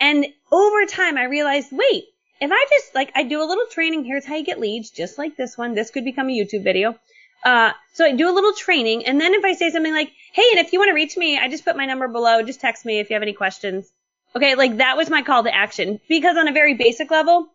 And 0.00 0.26
over 0.50 0.86
time, 0.86 1.16
I 1.16 1.24
realized, 1.24 1.68
wait, 1.70 2.04
if 2.40 2.50
I 2.50 2.66
just 2.70 2.94
like, 2.94 3.12
I 3.14 3.22
do 3.22 3.42
a 3.42 3.44
little 3.44 3.66
training, 3.70 4.04
here's 4.04 4.24
how 4.24 4.36
you 4.36 4.44
get 4.44 4.58
leads, 4.58 4.90
just 4.90 5.18
like 5.18 5.36
this 5.36 5.56
one. 5.56 5.74
This 5.74 5.90
could 5.90 6.04
become 6.04 6.28
a 6.28 6.32
YouTube 6.32 6.64
video. 6.64 6.96
Uh, 7.44 7.72
so 7.92 8.04
I 8.04 8.12
do 8.12 8.30
a 8.30 8.32
little 8.32 8.52
training. 8.52 9.06
And 9.06 9.20
then 9.20 9.34
if 9.34 9.44
I 9.44 9.52
say 9.52 9.70
something 9.70 9.92
like, 9.92 10.10
hey, 10.32 10.44
and 10.50 10.60
if 10.60 10.72
you 10.72 10.78
want 10.78 10.88
to 10.88 10.94
reach 10.94 11.16
me, 11.16 11.38
I 11.38 11.48
just 11.48 11.64
put 11.64 11.76
my 11.76 11.86
number 11.86 12.08
below. 12.08 12.42
Just 12.42 12.60
text 12.60 12.84
me 12.84 13.00
if 13.00 13.10
you 13.10 13.14
have 13.14 13.22
any 13.22 13.32
questions. 13.32 13.92
Okay. 14.34 14.54
Like 14.54 14.78
that 14.78 14.96
was 14.96 15.10
my 15.10 15.22
call 15.22 15.44
to 15.44 15.54
action 15.54 16.00
because 16.08 16.36
on 16.36 16.48
a 16.48 16.52
very 16.52 16.74
basic 16.74 17.10
level, 17.10 17.48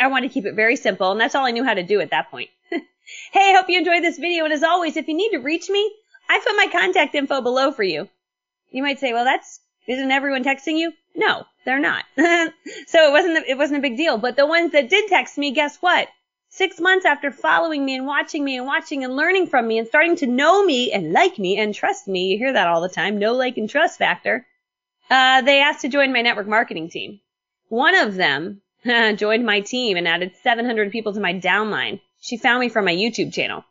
I 0.00 0.06
want 0.08 0.24
to 0.24 0.28
keep 0.28 0.46
it 0.46 0.54
very 0.54 0.76
simple. 0.76 1.12
And 1.12 1.20
that's 1.20 1.34
all 1.34 1.44
I 1.44 1.50
knew 1.50 1.64
how 1.64 1.74
to 1.74 1.82
do 1.82 2.00
at 2.00 2.10
that 2.10 2.30
point. 2.30 2.50
hey, 2.70 3.50
I 3.50 3.56
hope 3.56 3.68
you 3.68 3.78
enjoyed 3.78 4.02
this 4.02 4.18
video. 4.18 4.44
And 4.44 4.52
as 4.52 4.62
always, 4.62 4.96
if 4.96 5.08
you 5.08 5.14
need 5.14 5.30
to 5.30 5.38
reach 5.38 5.68
me, 5.68 5.92
I 6.28 6.40
put 6.40 6.56
my 6.56 6.68
contact 6.70 7.14
info 7.14 7.40
below 7.40 7.72
for 7.72 7.82
you. 7.82 8.08
You 8.70 8.82
might 8.82 8.98
say, 8.98 9.12
well, 9.12 9.24
that's, 9.24 9.60
isn't 9.86 10.10
everyone 10.10 10.44
texting 10.44 10.78
you? 10.78 10.92
No, 11.14 11.44
they're 11.64 11.80
not. 11.80 12.04
so 12.16 13.08
it 13.08 13.12
wasn't, 13.12 13.46
it 13.46 13.58
wasn't 13.58 13.78
a 13.78 13.82
big 13.82 13.96
deal. 13.96 14.18
But 14.18 14.36
the 14.36 14.46
ones 14.46 14.72
that 14.72 14.90
did 14.90 15.08
text 15.08 15.38
me, 15.38 15.52
guess 15.52 15.78
what? 15.78 16.08
Six 16.50 16.80
months 16.80 17.04
after 17.04 17.30
following 17.30 17.84
me 17.84 17.94
and 17.94 18.06
watching 18.06 18.44
me 18.44 18.56
and 18.56 18.66
watching 18.66 19.04
and 19.04 19.16
learning 19.16 19.48
from 19.48 19.66
me 19.66 19.78
and 19.78 19.86
starting 19.86 20.16
to 20.16 20.26
know 20.26 20.64
me 20.64 20.92
and 20.92 21.12
like 21.12 21.38
me 21.38 21.58
and 21.58 21.74
trust 21.74 22.08
me, 22.08 22.28
you 22.28 22.38
hear 22.38 22.52
that 22.54 22.68
all 22.68 22.80
the 22.80 22.88
time, 22.88 23.18
no 23.18 23.34
like 23.34 23.58
and 23.58 23.68
trust 23.68 23.98
factor, 23.98 24.46
uh, 25.10 25.42
they 25.42 25.60
asked 25.60 25.82
to 25.82 25.88
join 25.88 26.12
my 26.12 26.22
network 26.22 26.46
marketing 26.46 26.90
team. 26.90 27.20
One 27.68 27.96
of 27.96 28.14
them 28.14 28.62
joined 29.16 29.44
my 29.44 29.60
team 29.60 29.96
and 29.96 30.08
added 30.08 30.32
700 30.42 30.92
people 30.92 31.12
to 31.14 31.20
my 31.20 31.34
downline. 31.34 32.00
She 32.20 32.36
found 32.36 32.60
me 32.60 32.68
from 32.68 32.84
my 32.84 32.94
YouTube 32.94 33.32
channel. 33.32 33.64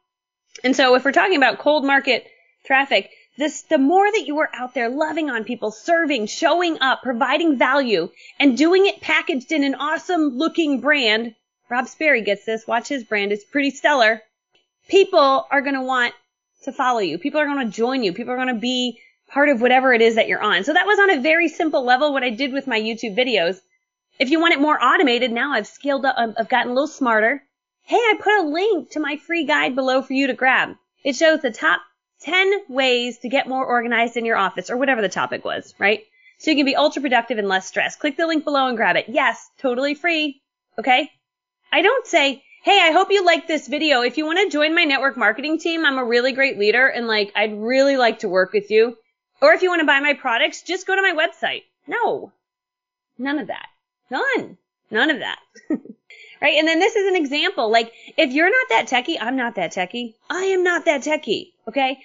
And 0.64 0.76
so 0.76 0.96
if 0.96 1.06
we're 1.06 1.12
talking 1.12 1.38
about 1.38 1.60
cold 1.60 1.86
market 1.86 2.26
traffic, 2.66 3.10
this, 3.38 3.62
the 3.64 3.78
more 3.78 4.12
that 4.12 4.26
you 4.26 4.40
are 4.40 4.50
out 4.54 4.74
there 4.74 4.90
loving 4.90 5.30
on 5.30 5.44
people, 5.44 5.70
serving, 5.72 6.26
showing 6.26 6.80
up, 6.82 7.04
providing 7.04 7.58
value, 7.58 8.10
and 8.40 8.58
doing 8.58 8.88
it 8.88 9.00
packaged 9.00 9.52
in 9.52 9.64
an 9.64 9.76
awesome 9.76 10.38
looking 10.38 10.82
brand. 10.82 11.36
Rob 11.70 11.88
Sperry 11.88 12.22
gets 12.24 12.46
this. 12.46 12.66
Watch 12.66 12.88
his 12.88 13.04
brand. 13.04 13.32
It's 13.32 13.44
pretty 13.44 13.70
stellar. 13.70 14.22
People 14.88 15.46
are 15.52 15.62
going 15.62 15.76
to 15.76 15.84
want 15.84 16.14
to 16.64 16.72
follow 16.72 17.00
you. 17.00 17.20
People 17.20 17.40
are 17.40 17.46
going 17.46 17.66
to 17.66 17.72
join 17.72 18.04
you. 18.04 18.14
People 18.14 18.34
are 18.34 18.38
going 18.38 18.54
to 18.54 18.60
be 18.60 19.00
part 19.28 19.50
of 19.50 19.62
whatever 19.62 19.94
it 19.94 20.02
is 20.02 20.16
that 20.16 20.28
you're 20.28 20.42
on. 20.42 20.64
So 20.64 20.74
that 20.74 20.88
was 20.88 21.00
on 21.00 21.10
a 21.10 21.22
very 21.22 21.48
simple 21.50 21.84
level 21.84 22.14
what 22.14 22.24
I 22.24 22.30
did 22.30 22.54
with 22.54 22.68
my 22.68 22.80
YouTube 22.80 23.18
videos. 23.18 23.60
If 24.20 24.30
you 24.30 24.40
want 24.40 24.54
it 24.54 24.62
more 24.62 24.82
automated, 24.84 25.32
now 25.32 25.54
I've 25.54 25.68
scaled 25.68 26.06
up, 26.06 26.16
um, 26.18 26.34
I've 26.38 26.50
gotten 26.50 26.72
a 26.72 26.74
little 26.74 26.88
smarter. 26.88 27.44
Hey, 27.84 27.98
I 27.98 28.16
put 28.20 28.40
a 28.40 28.50
link 28.50 28.92
to 28.92 29.00
my 29.00 29.18
free 29.18 29.46
guide 29.46 29.76
below 29.76 30.02
for 30.02 30.14
you 30.14 30.28
to 30.28 30.34
grab. 30.34 30.76
It 31.04 31.16
shows 31.16 31.42
the 31.42 31.52
top 31.52 31.82
10 32.22 32.66
ways 32.68 33.20
to 33.20 33.30
get 33.30 33.48
more 33.48 33.66
organized 33.66 34.18
in 34.18 34.26
your 34.26 34.38
office 34.38 34.70
or 34.70 34.78
whatever 34.78 35.02
the 35.02 35.10
topic 35.10 35.46
was, 35.46 35.74
right? 35.78 36.04
So 36.40 36.52
you 36.52 36.58
can 36.58 36.66
be 36.66 36.76
ultra 36.76 37.02
productive 37.02 37.38
and 37.38 37.48
less 37.48 37.68
stressed. 37.68 38.00
Click 38.00 38.18
the 38.18 38.28
link 38.28 38.44
below 38.44 38.68
and 38.68 38.78
grab 38.78 38.96
it. 38.96 39.06
Yes, 39.08 39.50
totally 39.60 39.94
free. 39.94 40.42
Okay? 40.80 41.10
I 41.72 41.82
don't 41.82 42.08
say, 42.08 42.44
hey, 42.64 42.80
I 42.82 42.92
hope 42.92 43.12
you 43.12 43.26
like 43.26 43.48
this 43.48 43.68
video. 43.68 44.02
If 44.02 44.18
you 44.18 44.26
want 44.26 44.40
to 44.40 44.50
join 44.50 44.76
my 44.76 44.84
network 44.84 45.18
marketing 45.18 45.60
team, 45.60 45.86
I'm 45.86 45.98
a 45.98 46.06
really 46.06 46.32
great 46.32 46.58
leader 46.58 46.88
and 46.88 47.08
like, 47.08 47.32
I'd 47.36 47.58
really 47.58 47.98
like 47.98 48.20
to 48.20 48.30
work 48.30 48.52
with 48.54 48.72
you. 48.72 48.98
Or 49.42 49.54
if 49.54 49.62
you 49.62 49.70
want 49.70 49.82
to 49.82 49.88
buy 49.88 50.00
my 50.00 50.14
products, 50.14 50.64
just 50.64 50.88
go 50.88 50.96
to 50.96 51.02
my 51.02 51.14
website. 51.14 51.64
No. 51.86 52.32
None 53.18 53.40
of 53.40 53.48
that. 53.48 53.68
None. 54.10 54.58
None 54.90 55.12
of 55.12 55.20
that. 55.20 55.40
right? 56.42 56.56
And 56.58 56.68
then 56.68 56.80
this 56.80 56.96
is 56.96 57.08
an 57.08 57.16
example. 57.16 57.72
Like, 57.72 57.92
if 58.18 58.32
you're 58.32 58.50
not 58.50 58.70
that 58.70 58.88
techie, 58.88 59.18
I'm 59.20 59.36
not 59.36 59.56
that 59.56 59.74
techie. 59.74 60.16
I 60.30 60.46
am 60.46 60.64
not 60.64 60.86
that 60.86 61.02
techie. 61.02 61.52
Okay? 61.68 62.00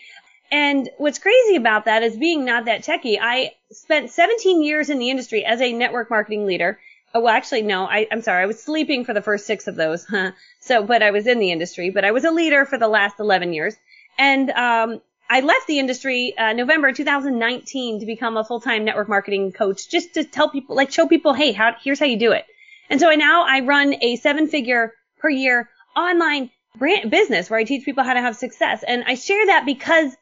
And 0.50 0.90
what's 0.98 1.18
crazy 1.18 1.56
about 1.56 1.86
that 1.86 2.02
is 2.02 2.16
being 2.16 2.44
not 2.44 2.66
that 2.66 2.82
techie. 2.82 3.18
I 3.20 3.52
spent 3.70 4.10
17 4.10 4.62
years 4.62 4.90
in 4.90 4.98
the 4.98 5.10
industry 5.10 5.44
as 5.44 5.60
a 5.60 5.72
network 5.72 6.10
marketing 6.10 6.46
leader. 6.46 6.78
Oh, 7.14 7.20
well, 7.20 7.34
actually, 7.34 7.62
no, 7.62 7.84
I, 7.84 8.06
I'm 8.10 8.22
sorry. 8.22 8.42
I 8.42 8.46
was 8.46 8.62
sleeping 8.62 9.04
for 9.04 9.14
the 9.14 9.22
first 9.22 9.46
six 9.46 9.66
of 9.66 9.76
those. 9.76 10.04
Huh? 10.04 10.32
So, 10.60 10.82
but 10.82 11.02
I 11.02 11.10
was 11.10 11.26
in 11.26 11.38
the 11.38 11.52
industry, 11.52 11.90
but 11.90 12.04
I 12.04 12.10
was 12.10 12.24
a 12.24 12.30
leader 12.30 12.64
for 12.64 12.78
the 12.78 12.88
last 12.88 13.20
11 13.20 13.52
years. 13.52 13.74
And, 14.18 14.50
um, 14.50 15.00
I 15.32 15.40
left 15.40 15.66
the 15.66 15.78
industry, 15.78 16.36
uh, 16.36 16.52
November 16.52 16.92
2019 16.92 18.00
to 18.00 18.04
become 18.04 18.36
a 18.36 18.44
full-time 18.44 18.84
network 18.84 19.08
marketing 19.08 19.52
coach 19.52 19.88
just 19.88 20.12
to 20.12 20.24
tell 20.24 20.50
people, 20.50 20.76
like 20.76 20.92
show 20.92 21.08
people, 21.08 21.32
hey, 21.32 21.52
how, 21.52 21.74
here's 21.82 21.98
how 21.98 22.04
you 22.04 22.18
do 22.18 22.32
it. 22.32 22.44
And 22.90 23.00
so 23.00 23.08
I 23.08 23.14
now 23.14 23.46
I 23.48 23.60
run 23.60 23.94
a 24.02 24.16
seven 24.16 24.46
figure 24.46 24.92
per 25.20 25.30
year 25.30 25.70
online 25.96 26.50
brand 26.76 27.10
business 27.10 27.48
where 27.48 27.58
I 27.58 27.64
teach 27.64 27.86
people 27.86 28.04
how 28.04 28.12
to 28.12 28.20
have 28.20 28.36
success. 28.36 28.84
And 28.86 29.04
I 29.06 29.14
share 29.14 29.46
that 29.46 29.64
because, 29.64 30.14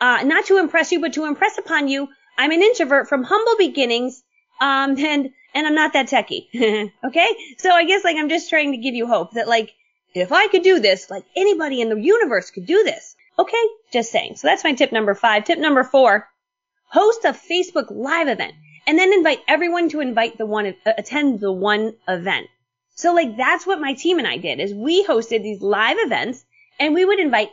uh, 0.00 0.24
not 0.24 0.46
to 0.46 0.58
impress 0.58 0.90
you, 0.90 1.00
but 1.00 1.12
to 1.12 1.26
impress 1.26 1.58
upon 1.58 1.86
you, 1.86 2.08
I'm 2.36 2.50
an 2.50 2.60
introvert 2.60 3.08
from 3.08 3.22
humble 3.22 3.56
beginnings. 3.56 4.20
Um, 4.60 4.98
and, 4.98 5.30
and 5.54 5.66
I'm 5.68 5.76
not 5.76 5.92
that 5.92 6.08
techie. 6.08 6.48
okay. 7.06 7.28
So 7.58 7.70
I 7.70 7.84
guess 7.84 8.02
like 8.02 8.16
I'm 8.16 8.28
just 8.28 8.50
trying 8.50 8.72
to 8.72 8.78
give 8.78 8.96
you 8.96 9.06
hope 9.06 9.34
that 9.34 9.46
like, 9.46 9.72
if 10.12 10.32
I 10.32 10.48
could 10.48 10.64
do 10.64 10.80
this, 10.80 11.08
like 11.08 11.24
anybody 11.36 11.80
in 11.80 11.88
the 11.88 12.00
universe 12.00 12.50
could 12.50 12.66
do 12.66 12.82
this. 12.82 13.15
Okay. 13.38 13.64
Just 13.92 14.10
saying. 14.10 14.36
So 14.36 14.48
that's 14.48 14.64
my 14.64 14.72
tip 14.72 14.92
number 14.92 15.14
five. 15.14 15.44
Tip 15.44 15.58
number 15.58 15.84
four, 15.84 16.28
host 16.88 17.24
a 17.24 17.32
Facebook 17.32 17.86
live 17.90 18.28
event 18.28 18.54
and 18.86 18.98
then 18.98 19.12
invite 19.12 19.40
everyone 19.48 19.88
to 19.90 20.00
invite 20.00 20.38
the 20.38 20.46
one, 20.46 20.74
attend 20.86 21.40
the 21.40 21.52
one 21.52 21.94
event. 22.08 22.46
So 22.94 23.12
like 23.12 23.36
that's 23.36 23.66
what 23.66 23.80
my 23.80 23.94
team 23.94 24.18
and 24.18 24.26
I 24.26 24.38
did 24.38 24.60
is 24.60 24.72
we 24.72 25.04
hosted 25.04 25.42
these 25.42 25.60
live 25.60 25.98
events 25.98 26.44
and 26.78 26.94
we 26.94 27.04
would 27.04 27.18
invite 27.18 27.50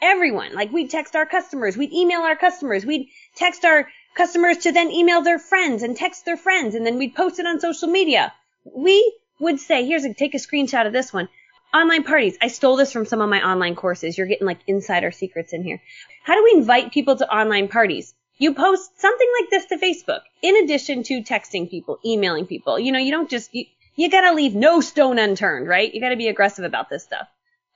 everyone. 0.00 0.54
Like 0.54 0.72
we'd 0.72 0.90
text 0.90 1.16
our 1.16 1.26
customers, 1.26 1.76
we'd 1.76 1.92
email 1.92 2.20
our 2.20 2.36
customers, 2.36 2.84
we'd 2.84 3.08
text 3.34 3.64
our 3.64 3.88
customers 4.14 4.58
to 4.58 4.72
then 4.72 4.92
email 4.92 5.22
their 5.22 5.38
friends 5.38 5.82
and 5.82 5.96
text 5.96 6.24
their 6.24 6.36
friends 6.36 6.74
and 6.74 6.86
then 6.86 6.98
we'd 6.98 7.14
post 7.14 7.38
it 7.38 7.46
on 7.46 7.58
social 7.58 7.88
media. 7.88 8.32
We 8.64 9.18
would 9.40 9.58
say, 9.58 9.84
here's 9.84 10.04
a, 10.04 10.14
take 10.14 10.34
a 10.34 10.38
screenshot 10.38 10.86
of 10.86 10.92
this 10.92 11.12
one. 11.12 11.28
Online 11.74 12.04
parties. 12.04 12.38
I 12.40 12.46
stole 12.46 12.76
this 12.76 12.92
from 12.92 13.04
some 13.04 13.20
of 13.20 13.28
my 13.28 13.44
online 13.44 13.74
courses. 13.74 14.16
You're 14.16 14.28
getting 14.28 14.46
like 14.46 14.60
insider 14.68 15.10
secrets 15.10 15.52
in 15.52 15.64
here. 15.64 15.82
How 16.22 16.36
do 16.36 16.44
we 16.44 16.56
invite 16.56 16.92
people 16.92 17.16
to 17.16 17.28
online 17.28 17.66
parties? 17.66 18.14
You 18.38 18.54
post 18.54 19.00
something 19.00 19.28
like 19.40 19.50
this 19.50 19.66
to 19.66 19.76
Facebook 19.78 20.20
in 20.40 20.56
addition 20.62 21.02
to 21.02 21.22
texting 21.22 21.68
people, 21.68 21.98
emailing 22.04 22.46
people. 22.46 22.78
You 22.78 22.92
know, 22.92 23.00
you 23.00 23.10
don't 23.10 23.28
just, 23.28 23.52
you, 23.52 23.64
you 23.96 24.08
gotta 24.08 24.34
leave 24.36 24.54
no 24.54 24.80
stone 24.80 25.18
unturned, 25.18 25.66
right? 25.66 25.92
You 25.92 26.00
gotta 26.00 26.14
be 26.14 26.28
aggressive 26.28 26.64
about 26.64 26.90
this 26.90 27.02
stuff. 27.02 27.26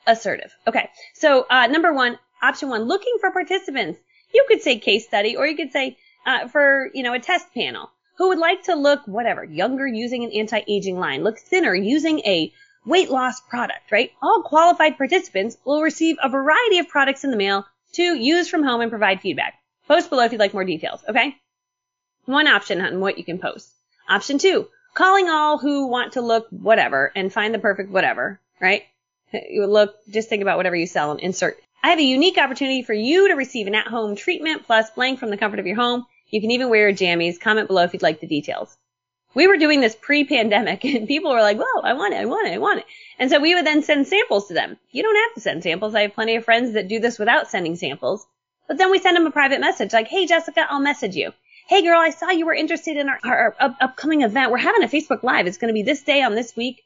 Assertive. 0.07 0.55
Okay. 0.69 0.89
So, 1.15 1.45
uh, 1.51 1.67
number 1.67 1.93
one, 1.93 2.21
option 2.41 2.69
one, 2.69 2.85
looking 2.85 3.17
for 3.21 3.33
participants. 3.33 3.99
You 4.33 4.45
could 4.47 4.63
say 4.63 4.79
case 4.79 5.07
study 5.07 5.35
or 5.35 5.45
you 5.45 5.57
could 5.57 5.73
say, 5.73 5.97
uh, 6.25 6.47
for, 6.47 6.89
you 6.95 7.03
know, 7.03 7.15
a 7.15 7.19
test 7.19 7.53
panel 7.53 7.91
who 8.17 8.29
would 8.29 8.39
like 8.39 8.63
to 8.65 8.77
look 8.77 9.01
whatever, 9.07 9.43
younger 9.43 9.89
using 9.89 10.23
an 10.23 10.31
anti-aging 10.31 11.01
line, 11.01 11.25
look 11.25 11.39
thinner 11.39 11.75
using 11.75 12.21
a 12.21 12.53
weight 12.89 13.11
loss 13.11 13.41
product, 13.41 13.93
right? 13.93 14.11
All 14.23 14.43
qualified 14.43 14.97
participants 14.97 15.59
will 15.65 15.83
receive 15.83 16.17
a 16.23 16.29
variety 16.29 16.79
of 16.79 16.89
products 16.89 17.23
in 17.23 17.31
the 17.31 17.37
mail 17.37 17.67
to 17.93 18.03
use 18.03 18.49
from 18.49 18.65
home 18.65 18.81
and 18.81 18.91
provide 18.91 19.21
feedback. 19.21 19.55
Post 19.87 20.11
below 20.11 20.25
if 20.25 20.33
you'd 20.33 20.41
like 20.41 20.55
more 20.55 20.65
details, 20.65 21.01
okay? 21.09 21.37
One 22.25 22.47
option 22.47 22.81
on 22.81 23.01
what 23.01 23.19
you 23.19 23.25
can 23.25 23.39
post. 23.39 23.71
Option 24.09 24.39
two, 24.39 24.69
calling 24.95 25.29
all 25.29 25.59
who 25.59 25.89
want 25.89 26.15
to 26.15 26.23
look 26.23 26.47
whatever 26.51 27.13
and 27.15 27.33
find 27.33 27.55
the 27.55 27.59
perfect 27.59 27.91
whatever, 27.91 28.41
right? 28.61 28.85
You 29.33 29.67
look, 29.67 29.95
just 30.11 30.31
think 30.31 30.41
about 30.41 30.57
whatever 30.57 30.77
you 30.77 30.87
sell 30.87 31.11
and 31.11 31.21
insert. 31.21 31.59
I 31.83 31.91
have 31.91 31.99
a 31.99 32.03
unique 32.03 32.39
opportunity 32.39 32.83
for 32.83 32.95
you 32.95 33.29
to 33.29 33.35
receive 33.35 33.67
an 33.67 33.75
at-home 33.75 34.17
treatment 34.17 34.65
plus 34.65 34.89
blank 34.91 35.19
from 35.19 35.29
the 35.29 35.37
comfort 35.37 35.61
of 35.61 35.67
your 35.67 35.77
home. 35.77 36.07
You 36.31 36.41
can 36.41 36.51
even 36.53 36.71
wear 36.71 36.89
your 36.89 36.97
jammies. 36.97 37.39
Comment 37.39 37.69
below 37.69 37.85
if 37.85 37.93
you'd 37.93 38.03
like 38.03 38.21
the 38.21 38.27
details. 38.27 38.77
We 39.39 39.47
were 39.47 39.57
doing 39.57 39.81
this 39.81 39.95
pre-pandemic 39.95 40.85
and 40.97 41.07
people 41.07 41.31
were 41.31 41.41
like, 41.41 41.59
whoa, 41.59 41.83
I 41.85 41.93
want 41.93 42.13
it, 42.13 42.17
I 42.17 42.25
want 42.25 42.49
it, 42.49 42.55
I 42.55 42.59
want 42.59 42.81
it. 42.81 42.87
And 43.21 43.31
so 43.31 43.39
we 43.39 43.55
would 43.55 43.65
then 43.65 43.85
send 43.85 44.09
samples 44.09 44.49
to 44.49 44.55
them. 44.55 44.77
You 44.91 45.05
don't 45.05 45.15
have 45.15 45.35
to 45.35 45.41
send 45.41 45.63
samples. 45.63 45.95
I 45.95 46.03
have 46.03 46.15
plenty 46.15 46.35
of 46.35 46.45
friends 46.45 46.73
that 46.73 46.89
do 46.89 46.99
this 46.99 47.21
without 47.21 47.49
sending 47.49 47.77
samples. 47.77 48.27
But 48.67 48.79
then 48.79 48.91
we 48.91 48.99
send 48.99 49.15
them 49.15 49.27
a 49.27 49.31
private 49.31 49.61
message 49.61 49.93
like, 49.93 50.09
hey, 50.09 50.27
Jessica, 50.27 50.67
I'll 50.69 50.81
message 50.81 51.15
you. 51.15 51.33
Hey, 51.69 51.83
girl, 51.83 52.01
I 52.01 52.11
saw 52.11 52.31
you 52.31 52.47
were 52.47 52.53
interested 52.53 52.97
in 52.97 53.09
our, 53.09 53.21
our, 53.23 53.57
our 53.61 53.77
upcoming 53.81 54.23
event. 54.23 54.51
We're 54.51 54.59
having 54.59 54.83
a 54.83 54.89
Facebook 54.89 55.23
Live. 55.23 55.47
It's 55.47 55.59
going 55.59 55.69
to 55.69 55.73
be 55.73 55.85
this 55.85 56.03
day 56.03 56.21
on 56.21 56.35
this 56.35 56.57
week. 56.57 56.83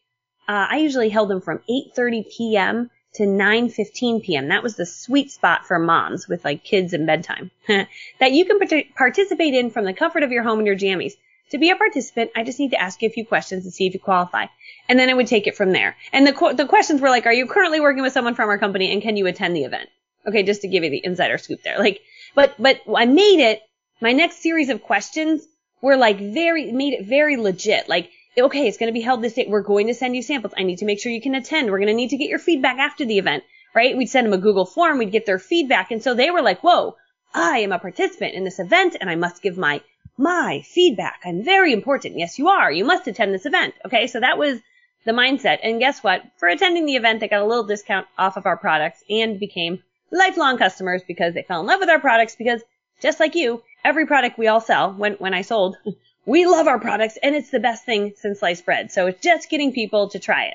Uh, 0.46 0.66
I 0.72 0.76
usually 0.76 1.08
held 1.08 1.30
them 1.30 1.40
from 1.40 1.62
8.30 1.70 2.24
p.m. 2.36 2.90
to 3.14 3.22
9.15 3.22 4.22
p.m. 4.24 4.48
That 4.48 4.62
was 4.62 4.76
the 4.76 4.84
sweet 4.84 5.30
spot 5.30 5.66
for 5.66 5.78
moms 5.78 6.28
with 6.28 6.44
like 6.44 6.64
kids 6.64 6.92
and 6.92 7.06
bedtime 7.06 7.50
that 7.66 8.32
you 8.32 8.44
can 8.44 8.58
part- 8.58 8.94
participate 8.94 9.54
in 9.54 9.70
from 9.70 9.86
the 9.86 9.94
comfort 9.94 10.22
of 10.22 10.32
your 10.32 10.42
home 10.42 10.58
and 10.58 10.66
your 10.66 10.76
jammies. 10.76 11.14
To 11.52 11.58
be 11.58 11.70
a 11.70 11.76
participant, 11.76 12.30
I 12.34 12.44
just 12.44 12.58
need 12.58 12.70
to 12.70 12.80
ask 12.80 13.00
you 13.02 13.08
a 13.08 13.12
few 13.12 13.26
questions 13.26 13.64
to 13.64 13.70
see 13.70 13.86
if 13.86 13.94
you 13.94 14.00
qualify. 14.00 14.46
And 14.88 14.98
then 14.98 15.10
I 15.10 15.14
would 15.14 15.26
take 15.26 15.46
it 15.46 15.56
from 15.56 15.72
there. 15.72 15.96
And 16.12 16.26
the, 16.26 16.54
the 16.56 16.66
questions 16.66 17.00
were 17.00 17.10
like, 17.10 17.26
are 17.26 17.32
you 17.32 17.46
currently 17.46 17.78
working 17.80 18.02
with 18.02 18.12
someone 18.12 18.34
from 18.34 18.48
our 18.48 18.58
company 18.58 18.90
and 18.90 19.02
can 19.02 19.16
you 19.16 19.26
attend 19.26 19.54
the 19.54 19.64
event? 19.64 19.88
Okay, 20.26 20.42
just 20.42 20.62
to 20.62 20.68
give 20.68 20.82
you 20.82 20.90
the 20.90 21.04
insider 21.04 21.36
scoop 21.38 21.62
there. 21.62 21.78
Like, 21.78 22.00
but, 22.34 22.54
but 22.58 22.80
I 22.96 23.04
made 23.04 23.40
it, 23.40 23.60
my 24.00 24.12
next 24.12 24.42
series 24.42 24.70
of 24.70 24.82
questions 24.82 25.42
were 25.82 25.96
like 25.96 26.18
very, 26.18 26.72
made 26.72 26.94
it 26.94 27.06
very 27.06 27.36
legit. 27.36 27.88
Like, 27.88 28.10
okay, 28.38 28.66
it's 28.66 28.78
going 28.78 28.88
to 28.88 28.98
be 28.98 29.02
held 29.02 29.20
this 29.20 29.34
day. 29.34 29.46
We're 29.46 29.62
going 29.62 29.88
to 29.88 29.94
send 29.94 30.16
you 30.16 30.22
samples. 30.22 30.54
I 30.56 30.62
need 30.62 30.78
to 30.78 30.86
make 30.86 31.00
sure 31.00 31.12
you 31.12 31.20
can 31.20 31.34
attend. 31.34 31.70
We're 31.70 31.78
going 31.78 31.88
to 31.88 31.94
need 31.94 32.10
to 32.10 32.16
get 32.16 32.30
your 32.30 32.38
feedback 32.38 32.78
after 32.78 33.04
the 33.04 33.18
event, 33.18 33.44
right? 33.74 33.96
We'd 33.96 34.06
send 34.06 34.26
them 34.26 34.32
a 34.32 34.38
Google 34.38 34.64
form. 34.64 34.98
We'd 34.98 35.12
get 35.12 35.26
their 35.26 35.38
feedback. 35.38 35.90
And 35.90 36.02
so 36.02 36.14
they 36.14 36.30
were 36.30 36.42
like, 36.42 36.62
whoa, 36.62 36.96
I 37.34 37.58
am 37.58 37.72
a 37.72 37.78
participant 37.78 38.34
in 38.34 38.44
this 38.44 38.58
event 38.58 38.96
and 38.98 39.10
I 39.10 39.16
must 39.16 39.42
give 39.42 39.58
my, 39.58 39.82
my 40.22 40.62
feedback. 40.64 41.20
I'm 41.24 41.42
very 41.42 41.72
important. 41.72 42.16
Yes, 42.16 42.38
you 42.38 42.48
are. 42.48 42.70
You 42.70 42.84
must 42.84 43.08
attend 43.08 43.34
this 43.34 43.44
event. 43.44 43.74
Okay. 43.84 44.06
So 44.06 44.20
that 44.20 44.38
was 44.38 44.60
the 45.04 45.12
mindset. 45.12 45.58
And 45.62 45.80
guess 45.80 46.02
what? 46.02 46.22
For 46.36 46.48
attending 46.48 46.86
the 46.86 46.94
event, 46.94 47.18
they 47.20 47.28
got 47.28 47.42
a 47.42 47.46
little 47.46 47.66
discount 47.66 48.06
off 48.16 48.36
of 48.36 48.46
our 48.46 48.56
products 48.56 49.02
and 49.10 49.40
became 49.40 49.82
lifelong 50.12 50.58
customers 50.58 51.02
because 51.06 51.34
they 51.34 51.42
fell 51.42 51.60
in 51.60 51.66
love 51.66 51.80
with 51.80 51.88
our 51.88 51.98
products 51.98 52.36
because 52.36 52.62
just 53.00 53.18
like 53.18 53.34
you, 53.34 53.62
every 53.84 54.06
product 54.06 54.38
we 54.38 54.46
all 54.46 54.60
sell 54.60 54.92
when, 54.92 55.14
when 55.14 55.34
I 55.34 55.42
sold, 55.42 55.76
we 56.26 56.46
love 56.46 56.68
our 56.68 56.78
products 56.78 57.18
and 57.20 57.34
it's 57.34 57.50
the 57.50 57.58
best 57.58 57.84
thing 57.84 58.12
since 58.16 58.38
sliced 58.38 58.64
bread. 58.64 58.92
So 58.92 59.08
it's 59.08 59.20
just 59.20 59.50
getting 59.50 59.72
people 59.72 60.10
to 60.10 60.20
try 60.20 60.44
it. 60.44 60.54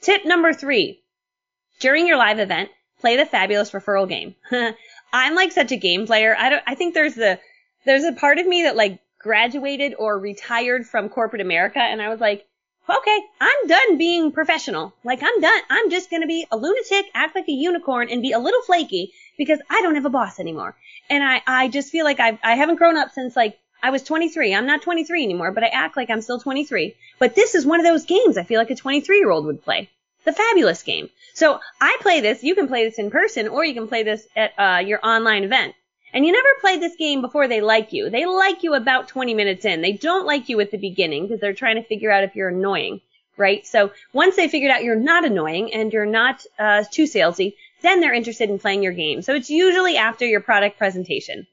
Tip 0.00 0.24
number 0.24 0.54
three. 0.54 1.02
During 1.80 2.06
your 2.06 2.16
live 2.16 2.38
event, 2.38 2.70
play 3.00 3.18
the 3.18 3.26
fabulous 3.26 3.72
referral 3.72 4.08
game. 4.08 4.34
I'm 5.12 5.34
like 5.34 5.52
such 5.52 5.72
a 5.72 5.76
game 5.76 6.06
player. 6.06 6.34
I 6.38 6.48
don't, 6.48 6.62
I 6.66 6.74
think 6.74 6.94
there's 6.94 7.16
the, 7.16 7.38
there's 7.84 8.04
a 8.04 8.12
part 8.12 8.38
of 8.38 8.46
me 8.46 8.62
that 8.64 8.76
like 8.76 9.00
graduated 9.18 9.94
or 9.98 10.18
retired 10.18 10.86
from 10.86 11.08
corporate 11.08 11.42
America 11.42 11.78
and 11.78 12.00
I 12.00 12.08
was 12.08 12.20
like, 12.20 12.46
okay, 12.88 13.18
I'm 13.40 13.66
done 13.66 13.98
being 13.98 14.32
professional. 14.32 14.92
Like 15.04 15.22
I'm 15.22 15.40
done. 15.40 15.62
I'm 15.70 15.90
just 15.90 16.10
going 16.10 16.22
to 16.22 16.28
be 16.28 16.46
a 16.50 16.56
lunatic, 16.56 17.06
act 17.14 17.34
like 17.34 17.48
a 17.48 17.52
unicorn 17.52 18.08
and 18.10 18.20
be 18.20 18.32
a 18.32 18.38
little 18.38 18.60
flaky 18.62 19.12
because 19.38 19.58
I 19.70 19.80
don't 19.82 19.94
have 19.94 20.04
a 20.04 20.10
boss 20.10 20.38
anymore. 20.38 20.76
And 21.08 21.24
I, 21.24 21.42
I 21.46 21.68
just 21.68 21.90
feel 21.90 22.04
like 22.04 22.20
I've, 22.20 22.38
I 22.42 22.56
haven't 22.56 22.76
grown 22.76 22.96
up 22.96 23.12
since 23.12 23.34
like 23.34 23.58
I 23.82 23.90
was 23.90 24.02
23. 24.02 24.54
I'm 24.54 24.66
not 24.66 24.82
23 24.82 25.24
anymore, 25.24 25.52
but 25.52 25.64
I 25.64 25.68
act 25.68 25.96
like 25.96 26.10
I'm 26.10 26.22
still 26.22 26.40
23. 26.40 26.94
But 27.18 27.34
this 27.34 27.54
is 27.54 27.66
one 27.66 27.80
of 27.80 27.86
those 27.86 28.04
games 28.04 28.36
I 28.36 28.44
feel 28.44 28.58
like 28.58 28.70
a 28.70 28.76
23 28.76 29.18
year 29.18 29.30
old 29.30 29.46
would 29.46 29.62
play. 29.62 29.90
The 30.24 30.32
fabulous 30.32 30.82
game. 30.82 31.10
So 31.34 31.60
I 31.80 31.96
play 32.00 32.20
this. 32.20 32.42
You 32.42 32.54
can 32.54 32.68
play 32.68 32.84
this 32.84 32.98
in 32.98 33.10
person 33.10 33.48
or 33.48 33.64
you 33.64 33.74
can 33.74 33.88
play 33.88 34.02
this 34.02 34.26
at 34.34 34.52
uh, 34.58 34.78
your 34.78 35.00
online 35.04 35.44
event. 35.44 35.74
And 36.14 36.24
you 36.24 36.30
never 36.30 36.48
play 36.60 36.78
this 36.78 36.94
game 36.94 37.20
before 37.20 37.48
they 37.48 37.60
like 37.60 37.92
you. 37.92 38.08
They 38.08 38.24
like 38.24 38.62
you 38.62 38.74
about 38.74 39.08
20 39.08 39.34
minutes 39.34 39.64
in. 39.64 39.82
They 39.82 39.92
don't 39.92 40.26
like 40.26 40.48
you 40.48 40.60
at 40.60 40.70
the 40.70 40.78
beginning 40.78 41.24
because 41.24 41.40
they're 41.40 41.54
trying 41.54 41.74
to 41.74 41.82
figure 41.82 42.12
out 42.12 42.22
if 42.22 42.36
you're 42.36 42.50
annoying, 42.50 43.00
right? 43.36 43.66
So 43.66 43.90
once 44.12 44.36
they 44.36 44.46
figured 44.46 44.70
out 44.70 44.84
you're 44.84 44.94
not 44.94 45.24
annoying 45.24 45.74
and 45.74 45.92
you're 45.92 46.06
not 46.06 46.46
uh, 46.56 46.84
too 46.88 47.02
salesy, 47.02 47.54
then 47.82 48.00
they're 48.00 48.14
interested 48.14 48.48
in 48.48 48.60
playing 48.60 48.84
your 48.84 48.92
game. 48.92 49.22
So 49.22 49.34
it's 49.34 49.50
usually 49.50 49.96
after 49.96 50.24
your 50.24 50.40
product 50.40 50.78
presentation. 50.78 51.48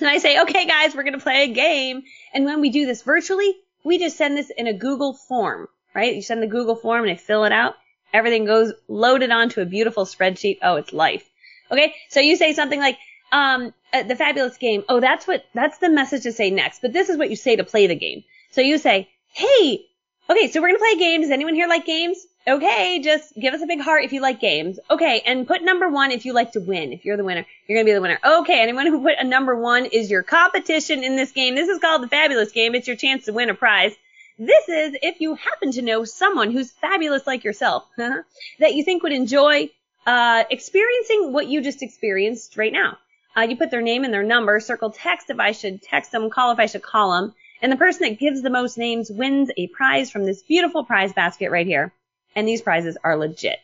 And 0.00 0.08
I 0.08 0.18
say, 0.18 0.42
okay 0.42 0.66
guys, 0.66 0.96
we're 0.96 1.04
going 1.04 1.12
to 1.12 1.20
play 1.20 1.44
a 1.44 1.54
game. 1.54 2.02
And 2.34 2.44
when 2.44 2.60
we 2.60 2.70
do 2.70 2.86
this 2.86 3.02
virtually, 3.02 3.54
we 3.84 3.98
just 3.98 4.16
send 4.16 4.36
this 4.36 4.50
in 4.50 4.66
a 4.66 4.74
Google 4.74 5.14
form, 5.14 5.68
right? 5.94 6.12
You 6.12 6.22
send 6.22 6.42
the 6.42 6.48
Google 6.48 6.74
form 6.74 7.04
and 7.04 7.10
they 7.10 7.22
fill 7.22 7.44
it 7.44 7.52
out. 7.52 7.76
Everything 8.12 8.46
goes 8.46 8.72
loaded 8.88 9.30
onto 9.30 9.60
a 9.60 9.64
beautiful 9.64 10.06
spreadsheet. 10.06 10.58
Oh, 10.60 10.74
it's 10.74 10.92
life. 10.92 11.24
Okay. 11.70 11.94
So 12.10 12.20
you 12.20 12.36
say 12.36 12.52
something 12.52 12.80
like, 12.80 12.98
um, 13.32 13.74
uh, 13.92 14.02
the 14.02 14.16
fabulous 14.16 14.56
game. 14.56 14.84
Oh, 14.88 15.00
that's 15.00 15.26
what, 15.26 15.44
that's 15.54 15.78
the 15.78 15.88
message 15.88 16.24
to 16.24 16.32
say 16.32 16.50
next. 16.50 16.80
But 16.82 16.92
this 16.92 17.08
is 17.08 17.16
what 17.16 17.30
you 17.30 17.36
say 17.36 17.56
to 17.56 17.64
play 17.64 17.86
the 17.86 17.96
game. 17.96 18.24
So 18.50 18.60
you 18.60 18.78
say, 18.78 19.08
hey, 19.32 19.86
okay, 20.30 20.50
so 20.50 20.60
we're 20.60 20.68
going 20.68 20.78
to 20.78 20.84
play 20.84 20.96
games. 20.96 21.24
Does 21.24 21.32
anyone 21.32 21.54
here 21.54 21.68
like 21.68 21.86
games? 21.86 22.26
Okay, 22.48 23.00
just 23.00 23.34
give 23.34 23.54
us 23.54 23.62
a 23.62 23.66
big 23.66 23.80
heart 23.80 24.04
if 24.04 24.12
you 24.12 24.20
like 24.20 24.38
games. 24.38 24.78
Okay, 24.88 25.20
and 25.26 25.48
put 25.48 25.64
number 25.64 25.88
one 25.88 26.12
if 26.12 26.24
you 26.24 26.32
like 26.32 26.52
to 26.52 26.60
win. 26.60 26.92
If 26.92 27.04
you're 27.04 27.16
the 27.16 27.24
winner, 27.24 27.44
you're 27.66 27.76
gonna 27.76 27.84
be 27.84 27.92
the 27.92 28.00
winner. 28.00 28.20
Okay, 28.24 28.62
anyone 28.62 28.86
who 28.86 29.02
put 29.02 29.16
a 29.18 29.24
number 29.24 29.56
one 29.56 29.86
is 29.86 30.08
your 30.08 30.22
competition 30.22 31.02
in 31.02 31.16
this 31.16 31.32
game. 31.32 31.56
This 31.56 31.68
is 31.68 31.80
called 31.80 32.04
the 32.04 32.08
fabulous 32.08 32.52
game. 32.52 32.76
It's 32.76 32.86
your 32.86 32.94
chance 32.94 33.24
to 33.24 33.32
win 33.32 33.50
a 33.50 33.54
prize. 33.54 33.96
This 34.38 34.68
is 34.68 34.96
if 35.02 35.20
you 35.20 35.34
happen 35.34 35.72
to 35.72 35.82
know 35.82 36.04
someone 36.04 36.52
who's 36.52 36.70
fabulous 36.70 37.26
like 37.26 37.42
yourself 37.42 37.84
that 37.96 38.74
you 38.74 38.84
think 38.84 39.02
would 39.02 39.12
enjoy 39.12 39.70
uh, 40.06 40.44
experiencing 40.48 41.32
what 41.32 41.48
you 41.48 41.62
just 41.62 41.82
experienced 41.82 42.56
right 42.56 42.72
now. 42.72 42.96
Uh, 43.36 43.42
you 43.42 43.56
put 43.56 43.70
their 43.70 43.82
name 43.82 44.04
and 44.04 44.14
their 44.14 44.22
number, 44.22 44.58
circle 44.60 44.90
text 44.90 45.28
if 45.28 45.38
I 45.38 45.52
should 45.52 45.82
text 45.82 46.10
them, 46.10 46.30
call 46.30 46.52
if 46.52 46.58
I 46.58 46.66
should 46.66 46.82
call 46.82 47.12
them, 47.12 47.34
and 47.60 47.70
the 47.70 47.76
person 47.76 48.08
that 48.08 48.18
gives 48.18 48.42
the 48.42 48.50
most 48.50 48.78
names 48.78 49.10
wins 49.10 49.50
a 49.56 49.66
prize 49.68 50.10
from 50.10 50.24
this 50.24 50.42
beautiful 50.42 50.84
prize 50.84 51.12
basket 51.12 51.50
right 51.50 51.66
here. 51.66 51.92
And 52.34 52.46
these 52.46 52.62
prizes 52.62 52.96
are 53.02 53.16
legit. 53.16 53.58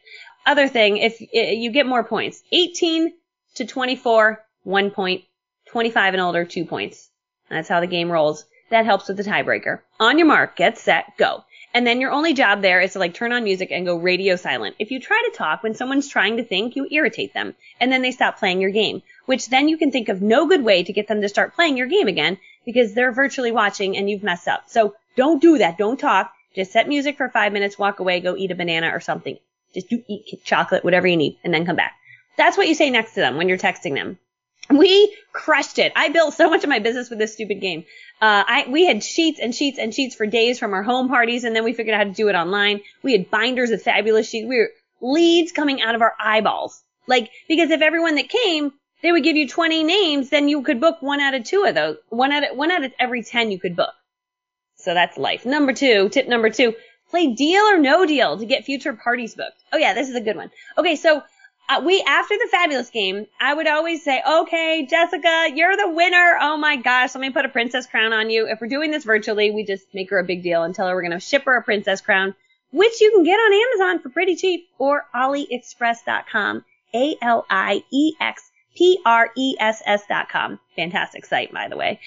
Other 0.44 0.68
thing, 0.68 0.96
if 0.96 1.20
you 1.20 1.70
get 1.70 1.86
more 1.86 2.04
points, 2.04 2.42
18 2.52 3.12
to 3.56 3.66
24, 3.66 4.44
one 4.64 4.90
point, 4.90 5.24
25 5.66 6.14
and 6.14 6.22
older, 6.22 6.44
two 6.44 6.64
points. 6.64 7.10
That's 7.48 7.68
how 7.68 7.80
the 7.80 7.86
game 7.86 8.10
rolls. 8.10 8.44
That 8.70 8.86
helps 8.86 9.08
with 9.08 9.18
the 9.18 9.24
tiebreaker. 9.24 9.80
On 10.00 10.18
your 10.18 10.26
mark, 10.26 10.56
get 10.56 10.78
set, 10.78 11.16
go. 11.18 11.44
And 11.74 11.86
then 11.86 12.00
your 12.00 12.12
only 12.12 12.34
job 12.34 12.60
there 12.60 12.80
is 12.80 12.92
to 12.92 12.98
like 12.98 13.14
turn 13.14 13.32
on 13.32 13.44
music 13.44 13.70
and 13.70 13.86
go 13.86 13.96
radio 13.96 14.36
silent. 14.36 14.76
If 14.78 14.90
you 14.90 15.00
try 15.00 15.22
to 15.30 15.36
talk 15.36 15.62
when 15.62 15.74
someone's 15.74 16.08
trying 16.08 16.36
to 16.36 16.44
think, 16.44 16.76
you 16.76 16.86
irritate 16.90 17.32
them. 17.32 17.54
And 17.80 17.90
then 17.90 18.02
they 18.02 18.10
stop 18.10 18.38
playing 18.38 18.60
your 18.60 18.70
game, 18.70 19.02
which 19.26 19.48
then 19.48 19.68
you 19.68 19.78
can 19.78 19.90
think 19.90 20.08
of 20.08 20.20
no 20.20 20.46
good 20.46 20.62
way 20.62 20.82
to 20.82 20.92
get 20.92 21.08
them 21.08 21.22
to 21.22 21.28
start 21.28 21.54
playing 21.54 21.76
your 21.78 21.86
game 21.86 22.08
again 22.08 22.38
because 22.66 22.92
they're 22.92 23.12
virtually 23.12 23.52
watching 23.52 23.96
and 23.96 24.10
you've 24.10 24.22
messed 24.22 24.48
up. 24.48 24.64
So 24.68 24.94
don't 25.16 25.40
do 25.40 25.58
that. 25.58 25.78
Don't 25.78 25.98
talk. 25.98 26.32
Just 26.54 26.72
set 26.72 26.88
music 26.88 27.16
for 27.16 27.30
five 27.30 27.52
minutes, 27.52 27.78
walk 27.78 28.00
away, 28.00 28.20
go 28.20 28.36
eat 28.36 28.50
a 28.50 28.54
banana 28.54 28.90
or 28.94 29.00
something. 29.00 29.38
Just 29.72 29.88
do 29.88 30.02
eat 30.06 30.44
chocolate, 30.44 30.84
whatever 30.84 31.06
you 31.06 31.16
need, 31.16 31.38
and 31.42 31.54
then 31.54 31.64
come 31.64 31.76
back. 31.76 31.94
That's 32.36 32.58
what 32.58 32.68
you 32.68 32.74
say 32.74 32.90
next 32.90 33.14
to 33.14 33.20
them 33.20 33.36
when 33.36 33.48
you're 33.48 33.58
texting 33.58 33.94
them. 33.94 34.18
We 34.70 35.16
crushed 35.32 35.78
it. 35.78 35.92
I 35.96 36.10
built 36.10 36.34
so 36.34 36.48
much 36.48 36.62
of 36.62 36.70
my 36.70 36.78
business 36.78 37.10
with 37.10 37.18
this 37.18 37.32
stupid 37.32 37.60
game. 37.60 37.84
Uh, 38.22 38.44
I, 38.46 38.66
we 38.68 38.86
had 38.86 39.02
sheets 39.02 39.40
and 39.40 39.52
sheets 39.52 39.80
and 39.80 39.92
sheets 39.92 40.14
for 40.14 40.26
days 40.26 40.56
from 40.60 40.74
our 40.74 40.84
home 40.84 41.08
parties, 41.08 41.42
and 41.42 41.56
then 41.56 41.64
we 41.64 41.72
figured 41.72 41.92
out 41.92 41.98
how 41.98 42.04
to 42.04 42.12
do 42.12 42.28
it 42.28 42.36
online. 42.36 42.80
We 43.02 43.10
had 43.10 43.32
binders 43.32 43.70
of 43.70 43.82
fabulous 43.82 44.28
sheets. 44.28 44.46
We 44.46 44.58
were 44.58 44.70
leads 45.00 45.50
coming 45.50 45.82
out 45.82 45.96
of 45.96 46.02
our 46.02 46.14
eyeballs. 46.20 46.80
Like, 47.08 47.30
because 47.48 47.70
if 47.70 47.82
everyone 47.82 48.14
that 48.14 48.28
came, 48.28 48.72
they 49.02 49.10
would 49.10 49.24
give 49.24 49.36
you 49.36 49.48
20 49.48 49.82
names, 49.82 50.30
then 50.30 50.48
you 50.48 50.62
could 50.62 50.80
book 50.80 50.98
one 51.02 51.18
out 51.18 51.34
of 51.34 51.42
two 51.42 51.64
of 51.64 51.74
those. 51.74 51.96
One 52.10 52.30
out 52.30 52.48
of, 52.48 52.56
one 52.56 52.70
out 52.70 52.84
of 52.84 52.92
every 52.96 53.24
10 53.24 53.50
you 53.50 53.58
could 53.58 53.74
book. 53.74 53.92
So 54.76 54.94
that's 54.94 55.18
life. 55.18 55.44
Number 55.44 55.72
two, 55.72 56.08
tip 56.08 56.28
number 56.28 56.48
two, 56.48 56.74
play 57.10 57.34
deal 57.34 57.62
or 57.62 57.78
no 57.78 58.06
deal 58.06 58.38
to 58.38 58.46
get 58.46 58.64
future 58.64 58.92
parties 58.92 59.34
booked. 59.34 59.64
Oh 59.72 59.78
yeah, 59.78 59.94
this 59.94 60.08
is 60.08 60.14
a 60.14 60.20
good 60.20 60.36
one. 60.36 60.52
Okay, 60.78 60.94
so 60.94 61.24
uh, 61.72 61.80
we 61.80 62.02
after 62.06 62.34
the 62.36 62.48
fabulous 62.50 62.90
game, 62.90 63.26
I 63.40 63.54
would 63.54 63.66
always 63.66 64.04
say, 64.04 64.22
"Okay, 64.26 64.86
Jessica, 64.88 65.48
you're 65.54 65.76
the 65.76 65.90
winner. 65.90 66.38
Oh 66.40 66.56
my 66.56 66.76
gosh, 66.76 67.14
let 67.14 67.20
me 67.20 67.30
put 67.30 67.44
a 67.44 67.48
princess 67.48 67.86
crown 67.86 68.12
on 68.12 68.30
you." 68.30 68.46
If 68.46 68.60
we're 68.60 68.68
doing 68.68 68.90
this 68.90 69.04
virtually, 69.04 69.50
we 69.50 69.64
just 69.64 69.86
make 69.94 70.10
her 70.10 70.18
a 70.18 70.24
big 70.24 70.42
deal 70.42 70.62
and 70.62 70.74
tell 70.74 70.88
her 70.88 70.94
we're 70.94 71.02
going 71.02 71.12
to 71.12 71.20
ship 71.20 71.44
her 71.44 71.56
a 71.56 71.62
princess 71.62 72.00
crown, 72.00 72.34
which 72.72 73.00
you 73.00 73.10
can 73.12 73.24
get 73.24 73.36
on 73.36 73.52
Amazon 73.52 74.02
for 74.02 74.10
pretty 74.10 74.36
cheap 74.36 74.68
or 74.78 75.06
AliExpress.com. 75.14 76.64
A 76.94 77.16
L 77.22 77.46
I 77.48 77.82
E 77.90 78.14
X 78.20 78.50
P 78.76 78.98
R 79.06 79.30
E 79.36 79.56
S 79.58 79.82
S.com. 79.86 80.58
Fantastic 80.76 81.24
site, 81.24 81.52
by 81.52 81.68
the 81.68 81.76
way. 81.76 82.00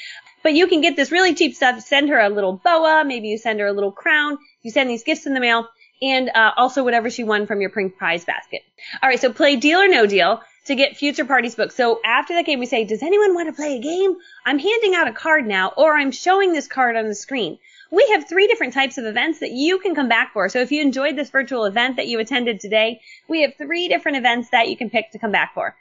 But 0.43 0.53
you 0.53 0.67
can 0.67 0.81
get 0.81 0.95
this 0.95 1.11
really 1.11 1.33
cheap 1.33 1.55
stuff. 1.55 1.81
Send 1.81 2.09
her 2.09 2.19
a 2.19 2.29
little 2.29 2.53
boa. 2.63 3.03
Maybe 3.03 3.29
you 3.29 3.39
send 3.39 3.59
her 3.59 3.67
a 3.67 3.73
little 3.73 3.91
crown. 3.91 4.37
You 4.61 4.69
send 4.69 4.89
these 4.89 5.03
gifts 5.03 5.25
in 5.25 5.33
the 5.33 5.39
mail 5.39 5.67
and 6.01 6.29
uh, 6.29 6.51
also 6.57 6.83
whatever 6.83 7.09
she 7.09 7.23
won 7.23 7.47
from 7.47 7.61
your 7.61 7.69
prize 7.69 8.25
basket. 8.25 8.61
All 9.01 9.09
right, 9.09 9.19
so 9.19 9.31
play 9.31 9.55
deal 9.55 9.79
or 9.79 9.87
no 9.87 10.05
deal 10.05 10.41
to 10.65 10.75
get 10.75 10.97
future 10.97 11.25
parties 11.25 11.55
booked. 11.55 11.73
So 11.73 11.99
after 12.03 12.33
that 12.33 12.45
game, 12.45 12.59
we 12.59 12.65
say, 12.65 12.85
does 12.85 13.03
anyone 13.03 13.33
want 13.35 13.49
to 13.49 13.53
play 13.53 13.77
a 13.77 13.81
game? 13.81 14.15
I'm 14.45 14.59
handing 14.59 14.95
out 14.95 15.07
a 15.07 15.13
card 15.13 15.45
now, 15.45 15.73
or 15.77 15.95
I'm 15.95 16.11
showing 16.11 16.53
this 16.53 16.67
card 16.67 16.95
on 16.95 17.07
the 17.07 17.15
screen. 17.15 17.59
We 17.91 18.07
have 18.13 18.27
three 18.27 18.47
different 18.47 18.73
types 18.73 18.97
of 18.97 19.05
events 19.05 19.39
that 19.39 19.51
you 19.51 19.79
can 19.79 19.93
come 19.93 20.09
back 20.09 20.33
for. 20.33 20.49
So 20.49 20.59
if 20.59 20.71
you 20.71 20.81
enjoyed 20.81 21.15
this 21.15 21.29
virtual 21.29 21.65
event 21.65 21.97
that 21.97 22.07
you 22.07 22.19
attended 22.19 22.59
today, 22.59 22.99
we 23.29 23.43
have 23.43 23.53
three 23.57 23.87
different 23.87 24.17
events 24.17 24.49
that 24.49 24.69
you 24.69 24.75
can 24.75 24.89
pick 24.89 25.11
to 25.11 25.19
come 25.19 25.31
back 25.31 25.53
for. 25.53 25.75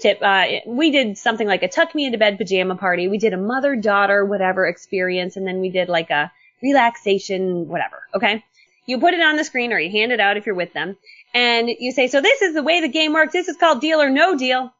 Tip, 0.00 0.18
uh, 0.22 0.46
we 0.66 0.90
did 0.90 1.18
something 1.18 1.46
like 1.46 1.62
a 1.62 1.68
tuck 1.68 1.94
me 1.94 2.06
into 2.06 2.16
bed 2.16 2.38
pajama 2.38 2.76
party. 2.76 3.08
We 3.08 3.18
did 3.18 3.34
a 3.34 3.38
mother 3.38 3.76
daughter 3.76 4.24
whatever 4.24 4.66
experience, 4.66 5.36
and 5.36 5.46
then 5.46 5.60
we 5.60 5.68
did 5.68 5.90
like 5.90 6.08
a 6.08 6.32
relaxation 6.62 7.68
whatever. 7.68 8.02
Okay. 8.14 8.42
You 8.86 8.98
put 8.98 9.14
it 9.14 9.20
on 9.20 9.36
the 9.36 9.44
screen 9.44 9.72
or 9.72 9.78
you 9.78 9.90
hand 9.90 10.12
it 10.12 10.20
out 10.20 10.36
if 10.36 10.46
you're 10.46 10.54
with 10.54 10.72
them 10.72 10.96
and 11.34 11.68
you 11.68 11.92
say, 11.92 12.08
so 12.08 12.20
this 12.20 12.42
is 12.42 12.54
the 12.54 12.62
way 12.62 12.80
the 12.80 12.88
game 12.88 13.12
works. 13.12 13.32
This 13.32 13.48
is 13.48 13.56
called 13.56 13.80
deal 13.80 14.00
or 14.00 14.10
no 14.10 14.36
deal. 14.36 14.72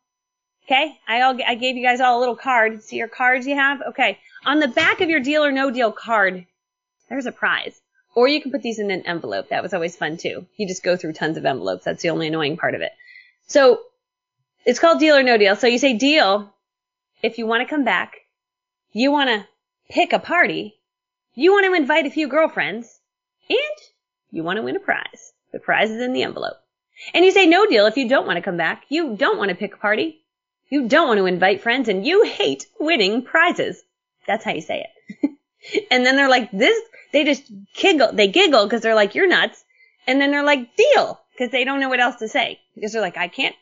Okay. 0.66 0.98
I 1.06 1.20
all, 1.22 1.38
I 1.46 1.54
gave 1.54 1.76
you 1.76 1.82
guys 1.82 2.00
all 2.00 2.18
a 2.18 2.20
little 2.20 2.36
card. 2.36 2.82
See 2.82 2.96
your 2.96 3.08
cards 3.08 3.46
you 3.46 3.56
have? 3.56 3.80
Okay. 3.90 4.18
On 4.46 4.58
the 4.58 4.68
back 4.68 5.00
of 5.00 5.10
your 5.10 5.20
deal 5.20 5.44
or 5.44 5.52
no 5.52 5.70
deal 5.70 5.92
card, 5.92 6.46
there's 7.08 7.26
a 7.26 7.32
prize. 7.32 7.80
Or 8.14 8.26
you 8.26 8.40
can 8.40 8.50
put 8.50 8.62
these 8.62 8.78
in 8.78 8.90
an 8.90 9.06
envelope. 9.06 9.50
That 9.50 9.62
was 9.62 9.74
always 9.74 9.96
fun 9.96 10.16
too. 10.16 10.46
You 10.56 10.66
just 10.66 10.82
go 10.82 10.96
through 10.96 11.12
tons 11.12 11.36
of 11.36 11.46
envelopes. 11.46 11.84
That's 11.84 12.02
the 12.02 12.10
only 12.10 12.28
annoying 12.28 12.56
part 12.56 12.74
of 12.74 12.80
it. 12.80 12.92
So 13.46 13.80
it's 14.64 14.80
called 14.80 14.98
deal 14.98 15.16
or 15.16 15.22
no 15.22 15.38
deal. 15.38 15.56
So 15.56 15.66
you 15.66 15.78
say 15.78 15.96
deal 15.96 16.52
if 17.22 17.38
you 17.38 17.46
want 17.46 17.62
to 17.62 17.70
come 17.70 17.84
back, 17.84 18.14
you 18.92 19.12
want 19.12 19.28
to 19.28 19.46
pick 19.88 20.12
a 20.12 20.18
party, 20.18 20.74
you 21.34 21.52
want 21.52 21.66
to 21.66 21.74
invite 21.74 22.06
a 22.06 22.10
few 22.10 22.28
girlfriends, 22.28 22.98
and 23.48 23.58
you 24.30 24.42
want 24.42 24.56
to 24.56 24.62
win 24.62 24.76
a 24.76 24.80
prize. 24.80 25.32
The 25.52 25.58
prize 25.58 25.90
is 25.90 26.00
in 26.00 26.12
the 26.12 26.22
envelope. 26.22 26.56
And 27.14 27.24
you 27.24 27.30
say 27.30 27.46
no 27.46 27.66
deal 27.66 27.86
if 27.86 27.96
you 27.96 28.08
don't 28.08 28.26
want 28.26 28.36
to 28.36 28.42
come 28.42 28.56
back. 28.56 28.84
You 28.88 29.16
don't 29.16 29.38
want 29.38 29.48
to 29.48 29.54
pick 29.54 29.74
a 29.74 29.78
party. 29.78 30.20
You 30.68 30.88
don't 30.88 31.08
want 31.08 31.18
to 31.18 31.26
invite 31.26 31.62
friends 31.62 31.88
and 31.88 32.06
you 32.06 32.24
hate 32.24 32.66
winning 32.78 33.22
prizes. 33.22 33.82
That's 34.26 34.44
how 34.44 34.52
you 34.52 34.60
say 34.60 34.86
it. 34.86 35.30
and 35.90 36.06
then 36.06 36.16
they're 36.16 36.28
like, 36.28 36.50
this, 36.52 36.78
they 37.12 37.24
just 37.24 37.50
giggle, 37.74 38.12
they 38.12 38.28
giggle 38.28 38.64
because 38.66 38.82
they're 38.82 38.94
like, 38.94 39.14
you're 39.14 39.26
nuts. 39.26 39.64
And 40.06 40.20
then 40.20 40.30
they're 40.30 40.44
like, 40.44 40.76
deal, 40.76 41.20
because 41.32 41.50
they 41.50 41.64
don't 41.64 41.80
know 41.80 41.88
what 41.88 42.00
else 42.00 42.16
to 42.16 42.28
say. 42.28 42.60
Because 42.74 42.92
they're 42.92 43.02
like, 43.02 43.16
I 43.16 43.28
can't, 43.28 43.56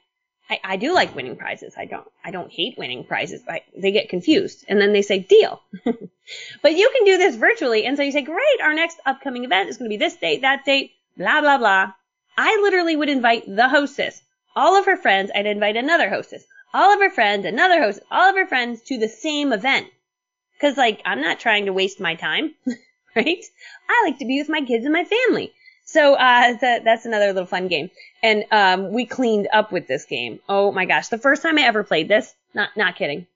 I, 0.51 0.61
I 0.65 0.77
do 0.77 0.95
like 0.95 1.15
winning 1.15 1.37
prizes. 1.37 1.75
I 1.77 1.85
don't, 1.85 2.07
I 2.25 2.31
don't 2.31 2.51
hate 2.51 2.79
winning 2.79 3.05
prizes. 3.05 3.43
I, 3.49 3.63
they 3.77 3.93
get 3.93 4.09
confused. 4.09 4.65
And 4.69 4.81
then 4.81 4.93
they 4.93 5.03
say, 5.03 5.19
deal. 5.19 5.61
but 5.85 6.77
you 6.77 6.91
can 6.95 7.05
do 7.05 7.19
this 7.19 7.37
virtually. 7.37 7.85
And 7.85 7.97
so 7.97 8.03
you 8.03 8.13
say, 8.13 8.23
great, 8.23 8.61
our 8.63 8.75
next 8.75 8.99
upcoming 9.05 9.45
event 9.45 9.69
is 9.69 9.77
going 9.77 9.91
to 9.91 9.95
be 9.95 9.99
this 9.99 10.17
date, 10.17 10.43
that 10.43 10.65
date, 10.65 10.93
blah, 11.17 11.41
blah, 11.41 11.59
blah. 11.59 11.93
I 12.37 12.59
literally 12.63 12.97
would 12.97 13.09
invite 13.09 13.45
the 13.47 13.69
hostess, 13.69 14.23
all 14.57 14.77
of 14.79 14.87
her 14.87 14.97
friends. 14.97 15.31
I'd 15.35 15.47
invite 15.47 15.77
another 15.77 16.09
hostess, 16.09 16.45
all 16.73 16.95
of 16.95 17.01
her 17.01 17.11
friends, 17.11 17.45
another 17.45 17.83
host, 17.83 18.01
all 18.11 18.31
of 18.31 18.37
her 18.37 18.47
friends 18.47 18.83
to 18.83 18.99
the 18.99 19.09
same 19.09 19.53
event. 19.53 19.89
Cause 20.61 20.77
like, 20.77 21.03
I'm 21.05 21.21
not 21.21 21.41
trying 21.41 21.67
to 21.67 21.73
waste 21.73 22.01
my 22.01 22.15
time, 22.15 22.55
right? 23.17 23.45
I 23.89 24.03
like 24.05 24.19
to 24.19 24.25
be 24.25 24.41
with 24.41 24.49
my 24.49 24.61
kids 24.63 24.85
and 24.85 24.93
my 24.93 25.05
family. 25.05 25.53
So 25.90 26.16
uh, 26.16 26.53
that, 26.61 26.85
that's 26.85 27.07
another 27.07 27.29
little 27.29 27.46
fun 27.46 27.68
game. 27.68 27.90
And 28.22 28.44
um, 28.51 28.92
we 28.92 29.07
cleaned 29.07 29.48
up 29.51 29.72
with 29.72 29.87
this 29.87 30.05
game. 30.05 30.38
Oh 30.46 30.70
my 30.70 30.85
gosh, 30.85 31.09
the 31.09 31.16
first 31.16 31.40
time 31.40 31.57
I 31.57 31.62
ever 31.62 31.83
played 31.83 32.09
this, 32.09 32.35
not 32.55 32.77
not 32.77 32.96
kidding. 32.96 33.27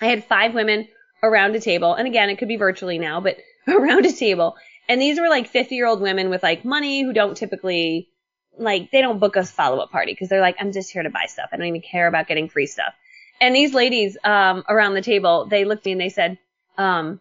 I 0.00 0.06
had 0.06 0.24
five 0.24 0.52
women 0.52 0.88
around 1.22 1.54
a 1.54 1.60
table, 1.60 1.94
and 1.94 2.08
again, 2.08 2.28
it 2.28 2.38
could 2.38 2.48
be 2.48 2.56
virtually 2.56 2.98
now, 2.98 3.20
but 3.20 3.36
around 3.68 4.04
a 4.04 4.12
table. 4.12 4.56
And 4.88 5.00
these 5.00 5.20
were 5.20 5.28
like 5.28 5.46
50 5.46 5.76
year 5.76 5.86
old 5.86 6.00
women 6.00 6.28
with 6.28 6.42
like 6.42 6.64
money 6.64 7.04
who 7.04 7.12
don't 7.12 7.36
typically 7.36 8.08
like 8.58 8.90
they 8.90 9.00
don't 9.00 9.20
book 9.20 9.36
a 9.36 9.44
follow 9.44 9.78
up 9.78 9.92
party 9.92 10.12
because 10.12 10.28
they're 10.28 10.40
like, 10.40 10.56
I'm 10.58 10.72
just 10.72 10.90
here 10.90 11.04
to 11.04 11.10
buy 11.10 11.26
stuff. 11.26 11.50
I 11.52 11.56
don't 11.56 11.66
even 11.66 11.82
care 11.82 12.08
about 12.08 12.26
getting 12.26 12.48
free 12.48 12.66
stuff. 12.66 12.94
And 13.40 13.54
these 13.54 13.74
ladies 13.74 14.18
um, 14.24 14.64
around 14.68 14.94
the 14.94 15.02
table, 15.02 15.46
they 15.46 15.64
looked 15.64 15.82
at 15.82 15.86
me 15.86 15.92
and 15.92 16.00
they 16.00 16.08
said, 16.08 16.38
um, 16.76 17.20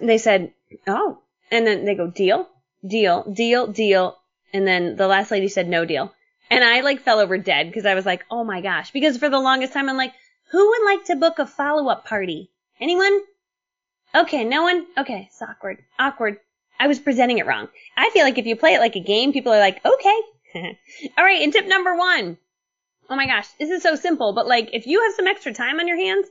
they 0.00 0.16
said, 0.16 0.54
oh, 0.86 1.18
and 1.50 1.66
then 1.66 1.84
they 1.84 1.94
go, 1.94 2.06
deal 2.06 2.48
deal, 2.86 3.24
deal, 3.30 3.66
deal. 3.66 4.16
And 4.52 4.66
then 4.66 4.96
the 4.96 5.06
last 5.06 5.30
lady 5.30 5.48
said 5.48 5.68
no 5.68 5.84
deal. 5.84 6.12
And 6.50 6.64
I 6.64 6.80
like 6.80 7.00
fell 7.00 7.20
over 7.20 7.38
dead 7.38 7.68
because 7.68 7.86
I 7.86 7.94
was 7.94 8.06
like, 8.06 8.24
oh 8.30 8.44
my 8.44 8.60
gosh. 8.60 8.90
Because 8.90 9.16
for 9.16 9.28
the 9.28 9.38
longest 9.38 9.72
time, 9.72 9.88
I'm 9.88 9.96
like, 9.96 10.12
who 10.50 10.68
would 10.68 10.84
like 10.84 11.04
to 11.06 11.16
book 11.16 11.38
a 11.38 11.46
follow 11.46 11.88
up 11.88 12.04
party? 12.04 12.50
Anyone? 12.80 13.20
Okay, 14.14 14.44
no 14.44 14.64
one? 14.64 14.86
Okay, 14.98 15.28
it's 15.28 15.40
awkward. 15.40 15.78
Awkward. 15.98 16.38
I 16.80 16.88
was 16.88 16.98
presenting 16.98 17.38
it 17.38 17.46
wrong. 17.46 17.68
I 17.96 18.10
feel 18.10 18.24
like 18.24 18.38
if 18.38 18.46
you 18.46 18.56
play 18.56 18.74
it 18.74 18.80
like 18.80 18.96
a 18.96 19.00
game, 19.00 19.32
people 19.32 19.52
are 19.52 19.60
like, 19.60 19.84
okay. 19.84 20.20
All 21.16 21.24
right, 21.24 21.42
and 21.42 21.52
tip 21.52 21.68
number 21.68 21.94
one. 21.94 22.38
Oh 23.08 23.16
my 23.16 23.26
gosh, 23.26 23.46
this 23.58 23.70
is 23.70 23.82
so 23.82 23.94
simple, 23.96 24.32
but 24.32 24.46
like 24.46 24.70
if 24.72 24.86
you 24.86 25.02
have 25.02 25.14
some 25.14 25.26
extra 25.26 25.52
time 25.52 25.78
on 25.78 25.86
your 25.86 25.96
hands 25.96 26.26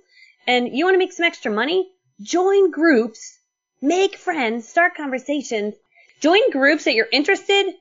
and 0.48 0.76
you 0.76 0.86
want 0.86 0.96
to 0.96 1.00
make 1.00 1.14
some 1.14 1.26
extra 1.26 1.52
money, 1.52 1.90
join 2.22 2.72
groups, 2.72 3.38
make 3.82 4.16
friends, 4.16 4.68
start 4.68 4.96
conversations, 4.96 5.76
Join 6.20 6.52
groups 6.52 6.84
that 6.84 6.94
you're 6.94 7.08
interested 7.12 7.74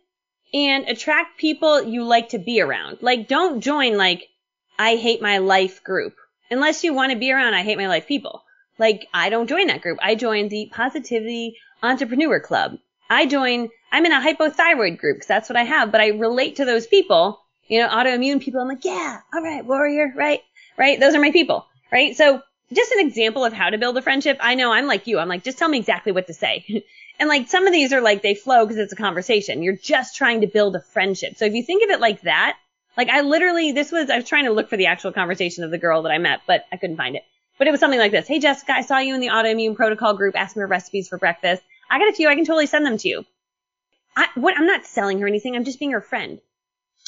and 0.55 0.89
attract 0.89 1.39
people 1.39 1.83
you 1.83 2.05
like 2.05 2.31
to 2.31 2.39
be 2.39 2.61
around. 2.61 2.99
Like 3.01 3.29
don't 3.29 3.61
join 3.61 3.97
like 3.97 4.29
I 4.79 4.97
hate 4.97 5.21
my 5.21 5.39
life 5.39 5.83
group 5.83 6.15
unless 6.51 6.85
you 6.85 6.95
want 6.95 7.13
to 7.13 7.19
be 7.19 7.33
around 7.33 7.55
I 7.55 7.63
hate 7.63 7.79
my 7.79 7.89
life 7.89 8.07
people. 8.07 8.43
Like 8.79 9.09
I 9.13 9.29
don't 9.29 9.49
join 9.49 9.67
that 9.67 9.83
group. 9.83 9.99
I 10.01 10.15
join 10.15 10.49
the 10.49 10.71
positivity 10.73 11.57
entrepreneur 11.83 12.41
club. 12.41 12.79
I 13.11 13.27
join, 13.27 13.71
I'm 13.91 14.05
in 14.05 14.13
a 14.13 14.21
hypothyroid 14.21 14.99
group 14.99 15.17
because 15.17 15.29
that's 15.29 15.49
what 15.49 15.57
I 15.57 15.65
have, 15.65 15.91
but 15.91 16.01
I 16.01 16.09
relate 16.09 16.57
to 16.57 16.65
those 16.65 16.87
people, 16.87 17.41
you 17.67 17.81
know, 17.81 17.89
autoimmune 17.89 18.41
people. 18.41 18.61
I'm 18.61 18.69
like, 18.69 18.85
yeah, 18.85 19.21
all 19.35 19.43
right, 19.43 19.65
warrior, 19.65 20.13
right? 20.15 20.41
Right? 20.77 21.01
Those 21.01 21.15
are 21.15 21.21
my 21.21 21.33
people, 21.33 21.67
right? 21.91 22.15
So 22.17 22.43
just 22.73 22.93
an 22.93 23.07
example 23.07 23.45
of 23.45 23.53
how 23.53 23.71
to 23.71 23.79
build 23.79 23.97
a 23.97 24.03
friendship. 24.03 24.37
I 24.41 24.55
know 24.55 24.73
I'm 24.73 24.87
like 24.87 25.07
you. 25.07 25.19
I'm 25.19 25.29
like, 25.29 25.43
just 25.43 25.59
tell 25.59 25.69
me 25.69 25.79
exactly 25.79 26.13
what 26.13 26.27
to 26.27 26.35
say. 26.35 26.65
And 27.19 27.29
like 27.29 27.49
some 27.49 27.67
of 27.67 27.73
these 27.73 27.93
are 27.93 28.01
like 28.01 28.23
they 28.23 28.35
flow 28.35 28.65
because 28.65 28.79
it's 28.79 28.93
a 28.93 28.97
conversation. 28.97 29.63
You're 29.63 29.77
just 29.77 30.17
trying 30.17 30.43
to 30.43 30.47
build 30.47 30.77
a 30.77 30.81
friendship. 30.81 31.37
So 31.37 31.45
if 31.45 31.55
you 31.55 31.63
think 31.63 31.83
of 31.85 31.91
it 31.91 32.01
like 32.01 32.23
that, 32.23 32.57
like 32.97 33.09
I 33.09 33.23
literally, 33.23 33.73
this 33.73 33.91
was, 33.91 34.09
I 34.11 34.17
was 34.17 34.29
trying 34.29 34.45
to 34.45 34.53
look 34.53 34.69
for 34.69 34.77
the 34.77 34.87
actual 34.87 35.13
conversation 35.13 35.65
of 35.65 35.71
the 35.71 35.79
girl 35.79 36.03
that 36.03 36.13
I 36.13 36.19
met, 36.19 36.41
but 36.47 36.65
I 36.71 36.77
couldn't 36.77 36.97
find 36.97 37.17
it. 37.17 37.25
But 37.59 37.67
it 37.67 37.73
was 37.73 37.81
something 37.81 37.99
like 37.99 38.13
this. 38.13 38.29
Hey 38.29 38.39
Jessica, 38.39 38.73
I 38.73 38.83
saw 38.83 38.99
you 38.99 39.15
in 39.15 39.21
the 39.21 39.29
autoimmune 39.29 39.75
protocol 39.75 40.15
group 40.15 40.37
asking 40.37 40.63
for 40.63 40.67
recipes 40.69 41.09
for 41.09 41.19
breakfast. 41.19 41.63
I 41.91 41.99
got 41.99 42.09
a 42.09 42.13
few. 42.13 42.29
I 42.29 42.37
can 42.37 42.45
totally 42.45 42.67
send 42.67 42.87
them 42.87 42.99
to 42.99 43.09
you. 43.09 43.25
I, 44.17 44.29
what, 44.35 44.57
I'm 44.57 44.67
not 44.67 44.87
selling 44.87 45.21
her 45.21 45.27
anything. 45.27 45.57
I'm 45.57 45.65
just 45.65 45.79
being 45.79 45.93
her 45.93 46.01
friend. 46.01 46.41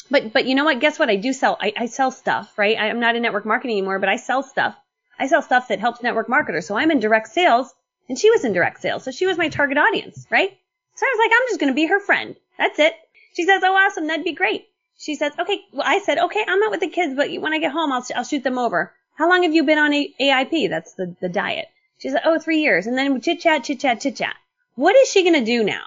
But, 0.09 0.33
but 0.33 0.45
you 0.45 0.55
know 0.55 0.65
what? 0.65 0.79
Guess 0.81 0.99
what? 0.99 1.09
I 1.09 1.15
do 1.15 1.31
sell, 1.31 1.57
I, 1.61 1.73
I 1.77 1.85
sell 1.85 2.11
stuff, 2.11 2.57
right? 2.57 2.77
I, 2.77 2.89
I'm 2.89 2.99
not 2.99 3.15
in 3.15 3.21
network 3.21 3.45
marketing 3.45 3.77
anymore, 3.77 3.99
but 3.99 4.09
I 4.09 4.17
sell 4.17 4.43
stuff. 4.43 4.75
I 5.17 5.27
sell 5.27 5.41
stuff 5.41 5.69
that 5.69 5.79
helps 5.79 6.03
network 6.03 6.27
marketers. 6.27 6.67
So 6.67 6.75
I'm 6.75 6.91
in 6.91 6.99
direct 6.99 7.29
sales 7.29 7.73
and 8.11 8.19
she 8.19 8.29
was 8.29 8.43
in 8.43 8.51
direct 8.51 8.81
sales. 8.81 9.05
So 9.05 9.11
she 9.11 9.25
was 9.25 9.37
my 9.37 9.47
target 9.47 9.77
audience, 9.77 10.27
right? 10.29 10.49
So 10.95 11.05
I 11.05 11.15
was 11.15 11.19
like, 11.23 11.31
I'm 11.33 11.47
just 11.47 11.61
going 11.61 11.71
to 11.71 11.73
be 11.73 11.85
her 11.85 12.01
friend. 12.01 12.35
That's 12.57 12.77
it. 12.77 12.93
She 13.37 13.45
says, 13.45 13.63
Oh, 13.63 13.73
awesome. 13.73 14.07
That'd 14.07 14.25
be 14.25 14.33
great. 14.33 14.67
She 14.97 15.15
says, 15.15 15.31
okay, 15.39 15.61
well, 15.71 15.87
I 15.87 15.99
said, 15.99 16.17
okay, 16.17 16.43
I'm 16.45 16.61
out 16.61 16.71
with 16.71 16.81
the 16.81 16.89
kids, 16.89 17.15
but 17.15 17.31
when 17.39 17.53
I 17.53 17.59
get 17.59 17.71
home, 17.71 17.93
I'll, 17.93 18.05
I'll 18.13 18.25
shoot 18.25 18.43
them 18.43 18.57
over. 18.57 18.93
How 19.15 19.29
long 19.29 19.43
have 19.43 19.53
you 19.53 19.63
been 19.63 19.77
on 19.77 19.93
AIP? 19.93 20.69
That's 20.69 20.93
the, 20.95 21.15
the 21.21 21.29
diet. 21.29 21.67
She 21.99 22.09
said, 22.09 22.19
oh, 22.25 22.37
three 22.37 22.59
years. 22.59 22.85
And 22.85 22.97
then 22.97 23.21
chit 23.21 23.39
chat, 23.39 23.63
chit 23.63 23.79
chat, 23.79 24.01
chit 24.01 24.17
chat. 24.17 24.35
What 24.75 24.97
is 24.97 25.09
she 25.09 25.23
going 25.23 25.39
to 25.39 25.45
do 25.45 25.63
now? 25.63 25.85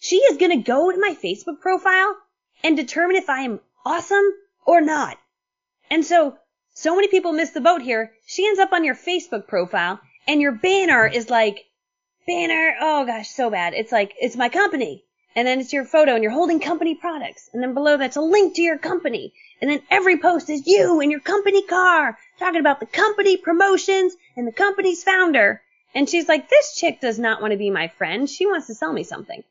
She 0.00 0.16
is 0.16 0.38
going 0.38 0.52
to 0.52 0.64
go 0.64 0.90
to 0.90 0.98
my 0.98 1.18
Facebook 1.22 1.60
profile 1.60 2.16
and 2.64 2.78
determine 2.78 3.16
if 3.16 3.28
I 3.28 3.40
am 3.40 3.60
awesome 3.84 4.24
or 4.64 4.80
not. 4.80 5.18
And 5.90 6.02
so, 6.02 6.38
so 6.72 6.94
many 6.94 7.08
people 7.08 7.32
miss 7.32 7.50
the 7.50 7.60
boat 7.60 7.82
here. 7.82 8.12
She 8.26 8.46
ends 8.46 8.58
up 8.58 8.72
on 8.72 8.84
your 8.84 8.94
Facebook 8.94 9.46
profile 9.46 10.00
and 10.28 10.40
your 10.40 10.52
banner 10.52 11.06
is 11.06 11.30
like, 11.30 11.64
banner, 12.26 12.76
oh 12.80 13.06
gosh, 13.06 13.30
so 13.30 13.50
bad. 13.50 13.72
It's 13.72 13.90
like, 13.90 14.14
it's 14.20 14.36
my 14.36 14.50
company. 14.50 15.02
And 15.34 15.48
then 15.48 15.60
it's 15.60 15.72
your 15.72 15.84
photo 15.84 16.14
and 16.14 16.22
you're 16.22 16.32
holding 16.32 16.60
company 16.60 16.94
products. 16.94 17.48
And 17.52 17.62
then 17.62 17.72
below 17.72 17.96
that's 17.96 18.16
a 18.16 18.20
link 18.20 18.56
to 18.56 18.62
your 18.62 18.78
company. 18.78 19.32
And 19.60 19.70
then 19.70 19.80
every 19.90 20.18
post 20.18 20.50
is 20.50 20.66
you 20.66 21.00
in 21.00 21.10
your 21.10 21.20
company 21.20 21.62
car 21.62 22.18
talking 22.38 22.60
about 22.60 22.80
the 22.80 22.86
company 22.86 23.36
promotions 23.38 24.14
and 24.36 24.46
the 24.46 24.52
company's 24.52 25.02
founder. 25.02 25.62
And 25.94 26.08
she's 26.08 26.28
like, 26.28 26.50
this 26.50 26.76
chick 26.76 27.00
does 27.00 27.18
not 27.18 27.40
want 27.40 27.52
to 27.52 27.58
be 27.58 27.70
my 27.70 27.88
friend. 27.88 28.28
She 28.28 28.46
wants 28.46 28.66
to 28.66 28.74
sell 28.74 28.92
me 28.92 29.04
something. 29.04 29.42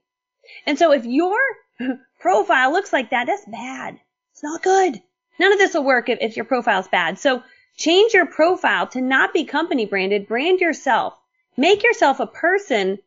And 0.65 0.77
so 0.77 0.91
if 0.91 1.05
your 1.05 1.39
profile 2.19 2.71
looks 2.71 2.93
like 2.93 3.09
that, 3.09 3.25
that's 3.25 3.45
bad. 3.45 3.99
It's 4.33 4.43
not 4.43 4.61
good. 4.61 5.01
None 5.39 5.53
of 5.53 5.57
this 5.57 5.73
will 5.73 5.83
work 5.83 6.09
if, 6.09 6.19
if 6.21 6.35
your 6.35 6.45
profile's 6.45 6.87
bad. 6.87 7.17
So 7.17 7.43
change 7.77 8.13
your 8.13 8.25
profile 8.25 8.87
to 8.87 9.01
not 9.01 9.33
be 9.33 9.45
company 9.45 9.85
branded. 9.85 10.27
Brand 10.27 10.59
yourself. 10.59 11.17
Make 11.55 11.83
yourself 11.83 12.19
a 12.19 12.27
person 12.27 12.99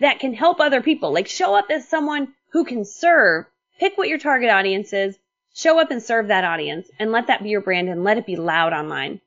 that 0.00 0.20
can 0.20 0.34
help 0.34 0.60
other 0.60 0.82
people. 0.82 1.12
Like 1.12 1.28
show 1.28 1.54
up 1.56 1.66
as 1.70 1.88
someone 1.88 2.34
who 2.50 2.64
can 2.64 2.84
serve. 2.84 3.46
Pick 3.80 3.96
what 3.96 4.08
your 4.08 4.18
target 4.18 4.50
audience 4.50 4.92
is. 4.92 5.18
Show 5.54 5.80
up 5.80 5.90
and 5.90 6.02
serve 6.02 6.28
that 6.28 6.44
audience 6.44 6.88
and 6.98 7.10
let 7.10 7.26
that 7.26 7.42
be 7.42 7.48
your 7.48 7.60
brand 7.60 7.88
and 7.88 8.04
let 8.04 8.18
it 8.18 8.26
be 8.26 8.36
loud 8.36 8.72
online. 8.72 9.20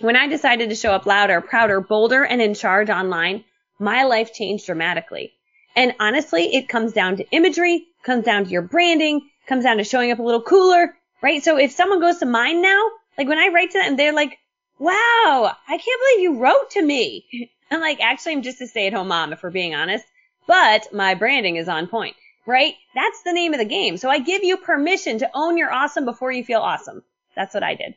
When 0.00 0.16
I 0.16 0.28
decided 0.28 0.70
to 0.70 0.76
show 0.76 0.92
up 0.92 1.06
louder, 1.06 1.40
prouder, 1.40 1.80
bolder, 1.80 2.24
and 2.24 2.40
in 2.42 2.54
charge 2.54 2.90
online, 2.90 3.44
my 3.78 4.04
life 4.04 4.32
changed 4.32 4.66
dramatically. 4.66 5.32
And 5.76 5.94
honestly, 5.98 6.54
it 6.54 6.68
comes 6.68 6.92
down 6.92 7.16
to 7.16 7.30
imagery, 7.30 7.86
comes 8.02 8.24
down 8.24 8.44
to 8.44 8.50
your 8.50 8.62
branding, 8.62 9.28
comes 9.46 9.64
down 9.64 9.78
to 9.78 9.84
showing 9.84 10.12
up 10.12 10.18
a 10.18 10.22
little 10.22 10.42
cooler, 10.42 10.96
right? 11.22 11.42
So 11.42 11.58
if 11.58 11.72
someone 11.72 12.00
goes 12.00 12.18
to 12.18 12.26
mine 12.26 12.62
now, 12.62 12.82
like 13.18 13.28
when 13.28 13.38
I 13.38 13.48
write 13.48 13.70
to 13.72 13.78
them, 13.78 13.96
they're 13.96 14.12
like, 14.12 14.38
wow, 14.78 15.52
I 15.68 15.78
can't 15.78 16.00
believe 16.00 16.20
you 16.20 16.38
wrote 16.38 16.70
to 16.70 16.82
me. 16.82 17.50
I'm 17.70 17.80
like, 17.80 18.00
actually, 18.00 18.32
I'm 18.32 18.42
just 18.42 18.60
a 18.60 18.66
stay 18.66 18.86
at 18.86 18.92
home 18.92 19.08
mom, 19.08 19.32
if 19.32 19.42
we're 19.42 19.50
being 19.50 19.74
honest, 19.74 20.04
but 20.46 20.92
my 20.92 21.14
branding 21.14 21.56
is 21.56 21.68
on 21.68 21.86
point, 21.86 22.16
right? 22.46 22.74
That's 22.94 23.22
the 23.22 23.32
name 23.32 23.54
of 23.54 23.58
the 23.58 23.64
game. 23.64 23.96
So 23.96 24.10
I 24.10 24.18
give 24.18 24.44
you 24.44 24.56
permission 24.56 25.18
to 25.18 25.30
own 25.34 25.56
your 25.56 25.72
awesome 25.72 26.04
before 26.04 26.30
you 26.30 26.44
feel 26.44 26.60
awesome. 26.60 27.02
That's 27.34 27.54
what 27.54 27.62
I 27.62 27.74
did. 27.74 27.94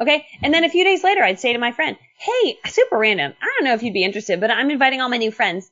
Okay. 0.00 0.26
And 0.42 0.54
then 0.54 0.64
a 0.64 0.70
few 0.70 0.84
days 0.84 1.02
later, 1.02 1.22
I'd 1.22 1.40
say 1.40 1.52
to 1.52 1.58
my 1.58 1.72
friend, 1.72 1.96
Hey, 2.18 2.58
super 2.66 2.96
random. 2.96 3.34
I 3.40 3.46
don't 3.56 3.64
know 3.64 3.74
if 3.74 3.82
you'd 3.82 3.94
be 3.94 4.04
interested, 4.04 4.40
but 4.40 4.50
I'm 4.50 4.70
inviting 4.70 5.00
all 5.00 5.08
my 5.08 5.16
new 5.16 5.32
friends. 5.32 5.70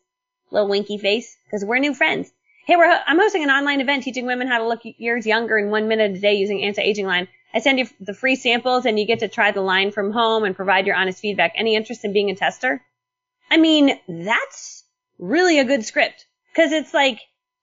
Little 0.50 0.68
winky 0.68 0.98
face, 0.98 1.36
because 1.44 1.64
we're 1.64 1.78
new 1.78 1.94
friends. 1.94 2.30
Hey, 2.66 2.76
we're, 2.76 3.00
I'm 3.06 3.18
hosting 3.18 3.44
an 3.44 3.50
online 3.50 3.80
event 3.80 4.02
teaching 4.02 4.26
women 4.26 4.48
how 4.48 4.58
to 4.58 4.66
look 4.66 4.80
years 4.84 5.26
younger 5.26 5.58
in 5.58 5.70
one 5.70 5.88
minute 5.88 6.16
a 6.16 6.20
day 6.20 6.34
using 6.34 6.62
anti-aging 6.62 7.06
line. 7.06 7.28
I 7.56 7.58
send 7.60 7.78
you 7.78 7.88
the 8.00 8.12
free 8.12 8.36
samples 8.36 8.84
and 8.84 9.00
you 9.00 9.06
get 9.06 9.20
to 9.20 9.28
try 9.28 9.50
the 9.50 9.62
line 9.62 9.90
from 9.90 10.12
home 10.12 10.44
and 10.44 10.54
provide 10.54 10.86
your 10.86 10.94
honest 10.94 11.20
feedback. 11.20 11.54
Any 11.54 11.74
interest 11.74 12.04
in 12.04 12.12
being 12.12 12.28
a 12.28 12.36
tester? 12.36 12.82
I 13.50 13.56
mean, 13.56 13.98
that's 14.06 14.84
really 15.18 15.58
a 15.58 15.64
good 15.64 15.82
script 15.82 16.26
because 16.52 16.70
it's 16.72 16.92
like, 16.92 17.18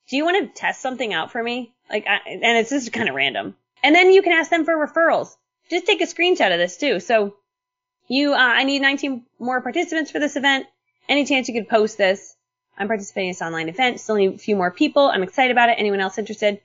do 0.09 0.17
you 0.17 0.25
want 0.25 0.51
to 0.51 0.59
test 0.59 0.81
something 0.81 1.13
out 1.13 1.31
for 1.31 1.43
me? 1.43 1.75
Like, 1.91 2.07
I, 2.07 2.21
and 2.27 2.57
it's 2.57 2.71
just 2.71 2.91
kind 2.91 3.07
of 3.07 3.13
random. 3.13 3.55
And 3.83 3.93
then 3.93 4.11
you 4.11 4.23
can 4.23 4.31
ask 4.31 4.49
them 4.49 4.65
for 4.65 4.73
referrals. 4.73 5.35
Just 5.69 5.85
take 5.85 6.01
a 6.01 6.05
screenshot 6.05 6.51
of 6.51 6.57
this 6.57 6.77
too. 6.77 6.99
So 6.99 7.35
you, 8.07 8.33
uh, 8.33 8.37
I 8.37 8.63
need 8.63 8.81
19 8.81 9.23
more 9.37 9.61
participants 9.61 10.09
for 10.09 10.17
this 10.17 10.35
event. 10.35 10.65
Any 11.07 11.23
chance 11.23 11.47
you 11.47 11.53
could 11.53 11.69
post 11.69 11.99
this? 11.99 12.35
I'm 12.79 12.87
participating 12.87 13.29
in 13.29 13.33
this 13.33 13.43
online 13.43 13.69
event. 13.69 13.99
Still 13.99 14.15
need 14.15 14.33
a 14.33 14.37
few 14.39 14.55
more 14.55 14.71
people. 14.71 15.07
I'm 15.07 15.21
excited 15.21 15.51
about 15.51 15.69
it. 15.69 15.75
Anyone 15.77 15.99
else 15.99 16.17
interested? 16.17 16.61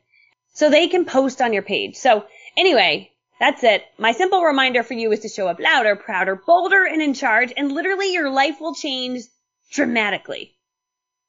So 0.54 0.70
they 0.70 0.88
can 0.88 1.04
post 1.04 1.42
on 1.42 1.52
your 1.52 1.62
page. 1.62 1.96
So 1.96 2.24
anyway, 2.56 3.12
that's 3.38 3.62
it. 3.62 3.84
My 3.98 4.12
simple 4.12 4.42
reminder 4.42 4.82
for 4.82 4.94
you 4.94 5.12
is 5.12 5.20
to 5.20 5.28
show 5.28 5.48
up 5.48 5.60
louder, 5.60 5.96
prouder, 5.96 6.36
bolder, 6.36 6.84
and 6.84 7.00
in 7.00 7.14
charge, 7.14 7.52
and 7.56 7.70
literally 7.70 8.12
your 8.12 8.30
life 8.30 8.60
will 8.60 8.74
change 8.74 9.22
dramatically. 9.70 10.54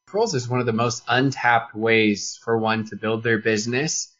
Referrals 0.09 0.33
is 0.33 0.49
one 0.49 0.59
of 0.59 0.65
the 0.65 0.73
most 0.73 1.03
untapped 1.07 1.75
ways 1.75 2.39
for 2.43 2.57
one 2.57 2.85
to 2.85 2.95
build 2.95 3.23
their 3.23 3.37
business. 3.37 4.13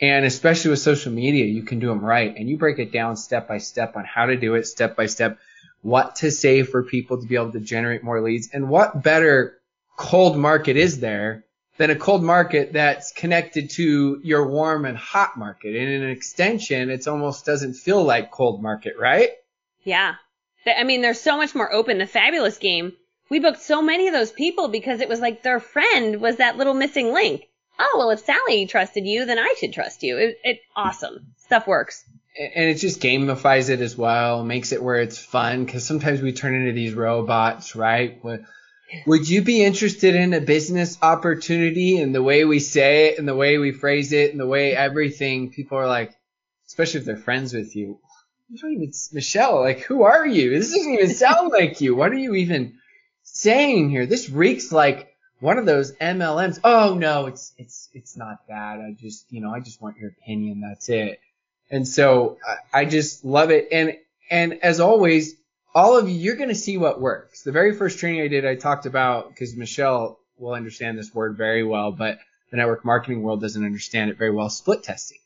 And 0.00 0.24
especially 0.24 0.70
with 0.70 0.78
social 0.78 1.12
media, 1.12 1.44
you 1.44 1.64
can 1.64 1.80
do 1.80 1.88
them 1.88 2.04
right. 2.04 2.34
And 2.34 2.48
you 2.48 2.56
break 2.56 2.78
it 2.78 2.92
down 2.92 3.16
step 3.16 3.48
by 3.48 3.58
step 3.58 3.96
on 3.96 4.04
how 4.04 4.26
to 4.26 4.36
do 4.36 4.54
it 4.54 4.66
step 4.66 4.96
by 4.96 5.06
step, 5.06 5.38
what 5.82 6.16
to 6.16 6.30
say 6.30 6.62
for 6.62 6.84
people 6.84 7.20
to 7.20 7.26
be 7.26 7.34
able 7.34 7.52
to 7.52 7.60
generate 7.60 8.04
more 8.04 8.22
leads. 8.22 8.48
And 8.52 8.68
what 8.68 9.02
better 9.02 9.58
cold 9.96 10.38
market 10.38 10.76
is 10.76 11.00
there 11.00 11.44
than 11.78 11.90
a 11.90 11.96
cold 11.96 12.22
market 12.22 12.72
that's 12.72 13.12
connected 13.12 13.70
to 13.70 14.20
your 14.22 14.46
warm 14.46 14.84
and 14.84 14.98
hot 14.98 15.36
market. 15.36 15.74
And 15.76 15.88
in 15.88 16.02
an 16.02 16.10
extension, 16.10 16.90
it 16.90 17.06
almost 17.08 17.46
doesn't 17.46 17.74
feel 17.74 18.02
like 18.02 18.30
cold 18.30 18.62
market, 18.62 18.94
right? 18.98 19.30
Yeah. 19.84 20.16
I 20.66 20.84
mean, 20.84 21.00
they're 21.00 21.14
so 21.14 21.36
much 21.36 21.54
more 21.54 21.72
open. 21.72 21.98
The 21.98 22.06
fabulous 22.06 22.58
game, 22.58 22.92
we 23.30 23.38
booked 23.38 23.62
so 23.62 23.80
many 23.80 24.08
of 24.08 24.12
those 24.12 24.32
people 24.32 24.68
because 24.68 25.00
it 25.00 25.08
was 25.08 25.20
like 25.20 25.42
their 25.42 25.60
friend 25.60 26.20
was 26.20 26.36
that 26.36 26.58
little 26.58 26.74
missing 26.74 27.12
link. 27.12 27.44
Oh, 27.78 27.94
well, 27.96 28.10
if 28.10 28.20
Sally 28.20 28.66
trusted 28.66 29.06
you, 29.06 29.24
then 29.24 29.38
I 29.38 29.54
should 29.58 29.72
trust 29.72 30.02
you. 30.02 30.18
It, 30.18 30.38
it 30.42 30.60
awesome. 30.76 31.28
Stuff 31.38 31.68
works. 31.68 32.04
And 32.54 32.68
it 32.68 32.74
just 32.74 33.00
gamifies 33.00 33.70
it 33.70 33.80
as 33.80 33.96
well, 33.96 34.44
makes 34.44 34.72
it 34.72 34.82
where 34.82 35.00
it's 35.00 35.18
fun 35.18 35.64
because 35.64 35.86
sometimes 35.86 36.20
we 36.20 36.32
turn 36.32 36.54
into 36.54 36.72
these 36.72 36.94
robots, 36.94 37.76
right? 37.76 38.22
Would 39.06 39.28
you 39.28 39.42
be 39.42 39.62
interested 39.62 40.14
in 40.14 40.32
a 40.32 40.40
business 40.40 40.98
opportunity 41.02 41.98
and 41.98 42.14
the 42.14 42.22
way 42.22 42.44
we 42.44 42.58
say 42.58 43.08
it 43.08 43.18
and 43.18 43.28
the 43.28 43.34
way 43.34 43.58
we 43.58 43.72
phrase 43.72 44.12
it 44.12 44.30
and 44.30 44.40
the 44.40 44.46
way 44.46 44.74
everything 44.74 45.50
people 45.50 45.78
are 45.78 45.86
like, 45.86 46.14
especially 46.66 47.00
if 47.00 47.06
they're 47.06 47.16
friends 47.16 47.52
with 47.52 47.76
you. 47.76 47.98
Even, 48.50 48.90
Michelle, 49.12 49.60
like, 49.60 49.80
who 49.80 50.04
are 50.04 50.26
you? 50.26 50.50
This 50.50 50.72
doesn't 50.74 50.92
even 50.92 51.10
sound 51.10 51.52
like 51.52 51.80
you. 51.80 51.94
What 51.94 52.12
are 52.12 52.18
you 52.18 52.34
even 52.34 52.78
saying 53.22 53.90
here? 53.90 54.06
This 54.06 54.30
reeks 54.30 54.72
like 54.72 55.14
one 55.40 55.58
of 55.58 55.66
those 55.66 55.92
MLMs. 55.96 56.58
Oh 56.64 56.94
no, 56.94 57.26
it's, 57.26 57.52
it's, 57.58 57.90
it's 57.92 58.16
not 58.16 58.38
that. 58.48 58.80
I 58.80 58.96
just, 58.98 59.30
you 59.30 59.42
know, 59.42 59.52
I 59.52 59.60
just 59.60 59.82
want 59.82 59.98
your 59.98 60.10
opinion. 60.10 60.62
That's 60.62 60.88
it. 60.88 61.20
And 61.70 61.86
so 61.86 62.38
I, 62.72 62.80
I 62.80 62.84
just 62.86 63.24
love 63.24 63.50
it. 63.50 63.68
And, 63.70 63.98
and 64.30 64.54
as 64.62 64.80
always, 64.80 65.34
all 65.74 65.96
of 65.96 66.08
you, 66.08 66.14
you're 66.14 66.36
going 66.36 66.48
to 66.48 66.54
see 66.54 66.78
what 66.78 67.00
works. 67.00 67.42
The 67.42 67.52
very 67.52 67.74
first 67.74 67.98
training 67.98 68.22
I 68.22 68.28
did, 68.28 68.46
I 68.46 68.54
talked 68.54 68.86
about, 68.86 69.28
because 69.28 69.56
Michelle 69.56 70.18
will 70.38 70.54
understand 70.54 70.98
this 70.98 71.14
word 71.14 71.36
very 71.36 71.62
well, 71.62 71.92
but 71.92 72.18
the 72.50 72.56
network 72.56 72.84
marketing 72.84 73.22
world 73.22 73.40
doesn't 73.40 73.64
understand 73.64 74.10
it 74.10 74.18
very 74.18 74.30
well, 74.30 74.48
split 74.48 74.82
testing. 74.82 75.18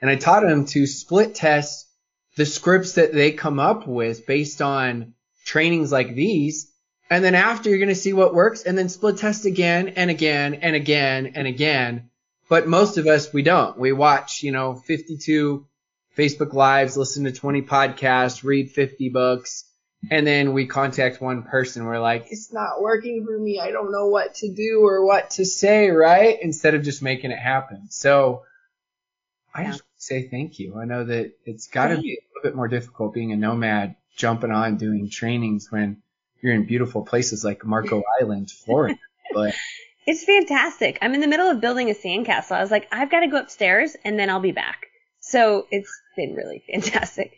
And 0.00 0.10
I 0.10 0.16
taught 0.16 0.42
them 0.42 0.66
to 0.66 0.86
split 0.86 1.34
test 1.34 1.88
the 2.36 2.44
scripts 2.44 2.92
that 2.92 3.12
they 3.12 3.32
come 3.32 3.58
up 3.58 3.86
with 3.86 4.26
based 4.26 4.60
on 4.60 5.14
trainings 5.44 5.90
like 5.90 6.14
these. 6.14 6.70
And 7.08 7.24
then 7.24 7.34
after 7.34 7.70
you're 7.70 7.78
going 7.78 7.88
to 7.88 7.94
see 7.94 8.12
what 8.12 8.34
works 8.34 8.64
and 8.64 8.76
then 8.76 8.88
split 8.88 9.16
test 9.16 9.46
again 9.46 9.88
and 9.96 10.10
again 10.10 10.54
and 10.54 10.76
again 10.76 11.32
and 11.34 11.46
again. 11.46 12.10
But 12.48 12.68
most 12.68 12.98
of 12.98 13.06
us, 13.06 13.32
we 13.32 13.42
don't. 13.42 13.78
We 13.78 13.92
watch, 13.92 14.42
you 14.42 14.52
know, 14.52 14.74
52 14.74 15.66
Facebook 16.16 16.52
lives, 16.52 16.96
listen 16.96 17.24
to 17.24 17.32
20 17.32 17.62
podcasts, 17.62 18.44
read 18.44 18.70
50 18.70 19.08
books, 19.08 19.64
and 20.10 20.26
then 20.26 20.52
we 20.52 20.66
contact 20.66 21.20
one 21.20 21.42
person. 21.42 21.84
We're 21.84 22.00
like, 22.00 22.28
it's 22.30 22.52
not 22.52 22.80
working 22.80 23.24
for 23.24 23.38
me. 23.38 23.60
I 23.60 23.70
don't 23.70 23.92
know 23.92 24.06
what 24.06 24.34
to 24.36 24.52
do 24.52 24.80
or 24.84 25.04
what 25.04 25.30
to 25.32 25.44
say, 25.44 25.90
right? 25.90 26.38
Instead 26.40 26.74
of 26.74 26.82
just 26.82 27.02
making 27.02 27.30
it 27.30 27.38
happen. 27.38 27.88
So 27.90 28.42
I 29.54 29.62
yeah. 29.62 29.70
just 29.72 29.82
say 29.96 30.28
thank 30.28 30.58
you. 30.58 30.78
I 30.78 30.84
know 30.84 31.04
that 31.04 31.32
it's 31.44 31.68
got 31.68 31.88
to 31.88 31.98
be 31.98 32.12
a 32.12 32.20
little 32.34 32.42
bit 32.42 32.54
more 32.54 32.68
difficult 32.68 33.14
being 33.14 33.32
a 33.32 33.36
nomad, 33.36 33.96
jumping 34.16 34.50
on 34.50 34.76
doing 34.76 35.10
trainings 35.10 35.70
when 35.70 36.02
you're 36.42 36.54
in 36.54 36.66
beautiful 36.66 37.04
places 37.04 37.44
like 37.44 37.64
Marco 37.64 38.02
Island, 38.20 38.50
Florida. 38.50 38.98
But 39.32 39.54
It's 40.06 40.24
fantastic. 40.24 40.98
I'm 41.02 41.14
in 41.14 41.20
the 41.20 41.26
middle 41.26 41.50
of 41.50 41.60
building 41.60 41.90
a 41.90 41.94
sandcastle. 41.94 42.52
I 42.52 42.60
was 42.60 42.70
like, 42.70 42.86
I've 42.92 43.10
got 43.10 43.20
to 43.20 43.26
go 43.26 43.38
upstairs 43.38 43.96
and 44.04 44.16
then 44.16 44.30
I'll 44.30 44.40
be 44.40 44.52
back. 44.52 44.86
So 45.18 45.66
it's 45.72 45.90
been 46.16 46.34
really 46.34 46.62
fantastic. 46.72 47.36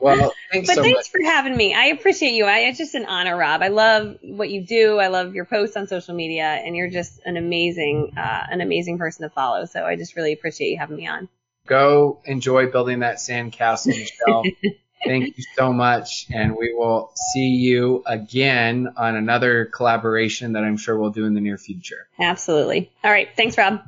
Well, 0.00 0.32
thanks 0.50 0.68
but 0.68 0.76
so 0.76 0.82
thanks 0.82 0.98
much. 0.98 1.10
for 1.10 1.22
having 1.22 1.56
me. 1.56 1.74
I 1.74 1.86
appreciate 1.86 2.32
you. 2.32 2.46
I, 2.46 2.60
it's 2.60 2.78
just 2.78 2.94
an 2.94 3.04
honor, 3.04 3.36
Rob. 3.36 3.62
I 3.62 3.68
love 3.68 4.16
what 4.22 4.50
you 4.50 4.64
do. 4.64 4.98
I 4.98 5.08
love 5.08 5.34
your 5.34 5.44
posts 5.44 5.76
on 5.76 5.86
social 5.88 6.14
media, 6.14 6.44
and 6.44 6.74
you're 6.74 6.90
just 6.90 7.20
an 7.26 7.36
amazing, 7.36 8.14
uh, 8.16 8.46
an 8.50 8.60
amazing 8.60 8.98
person 8.98 9.22
to 9.22 9.30
follow. 9.30 9.66
So 9.66 9.84
I 9.84 9.96
just 9.96 10.16
really 10.16 10.32
appreciate 10.32 10.70
you 10.70 10.78
having 10.78 10.96
me 10.96 11.06
on. 11.06 11.28
Go 11.66 12.20
enjoy 12.24 12.70
building 12.70 13.00
that 13.00 13.16
sandcastle, 13.16 13.88
Michelle. 13.88 14.44
Thank 15.04 15.38
you 15.38 15.44
so 15.56 15.72
much, 15.72 16.26
and 16.30 16.56
we 16.56 16.74
will 16.74 17.12
see 17.32 17.48
you 17.48 18.02
again 18.06 18.88
on 18.96 19.16
another 19.16 19.64
collaboration 19.66 20.52
that 20.52 20.64
I'm 20.64 20.76
sure 20.76 20.98
we'll 20.98 21.10
do 21.10 21.24
in 21.24 21.32
the 21.32 21.40
near 21.40 21.56
future. 21.56 22.06
Absolutely. 22.18 22.90
All 23.02 23.10
right. 23.10 23.28
Thanks, 23.34 23.56
Rob. 23.56 23.80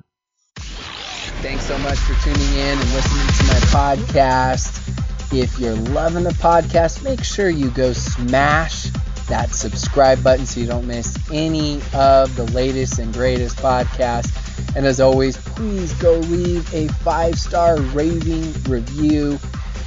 Thanks 0.57 1.67
so 1.67 1.77
much 1.79 1.99
for 1.99 2.15
tuning 2.25 2.55
in 2.55 2.79
and 2.79 2.93
listening 2.93 3.27
to 3.27 3.45
my 3.45 3.97
podcast. 3.97 5.02
If 5.33 5.59
you're 5.59 5.75
loving 5.75 6.23
the 6.25 6.31
podcast, 6.31 7.03
make 7.03 7.25
sure 7.25 7.49
you 7.49 7.71
go 7.71 7.95
smash 7.95 8.89
that 9.29 9.55
subscribe 9.55 10.23
button 10.23 10.45
so 10.45 10.61
you 10.61 10.67
don't 10.67 10.87
miss 10.87 11.17
any 11.33 11.81
of 11.95 12.37
the 12.37 12.45
latest 12.53 12.99
and 12.99 13.15
greatest 13.15 13.57
podcasts. 13.57 14.37
And 14.77 14.85
as 14.85 15.01
always, 15.01 15.39
please 15.39 15.95
go 15.95 16.19
leave 16.19 16.71
a 16.75 16.89
five 16.89 17.39
star 17.39 17.81
raving 17.81 18.53
review. 18.65 19.39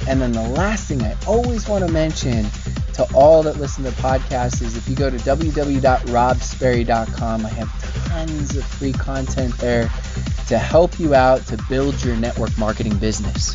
And 0.08 0.20
then 0.20 0.32
the 0.32 0.48
last 0.48 0.88
thing 0.88 1.00
I 1.02 1.16
always 1.28 1.68
want 1.68 1.86
to 1.86 1.92
mention 1.92 2.46
to 2.94 3.06
all 3.14 3.44
that 3.44 3.58
listen 3.58 3.84
to 3.84 3.92
podcasts 3.92 4.62
is 4.62 4.76
if 4.76 4.88
you 4.88 4.96
go 4.96 5.10
to 5.10 5.16
www.robsperry.com, 5.16 7.46
I 7.46 7.50
have 7.50 8.08
tons 8.08 8.56
of 8.56 8.64
free 8.64 8.92
content 8.92 9.56
there 9.58 9.88
to 10.48 10.58
help 10.58 10.98
you 10.98 11.14
out 11.14 11.46
to 11.46 11.56
build 11.68 12.02
your 12.02 12.16
network 12.16 12.58
marketing 12.58 12.98
business. 12.98 13.54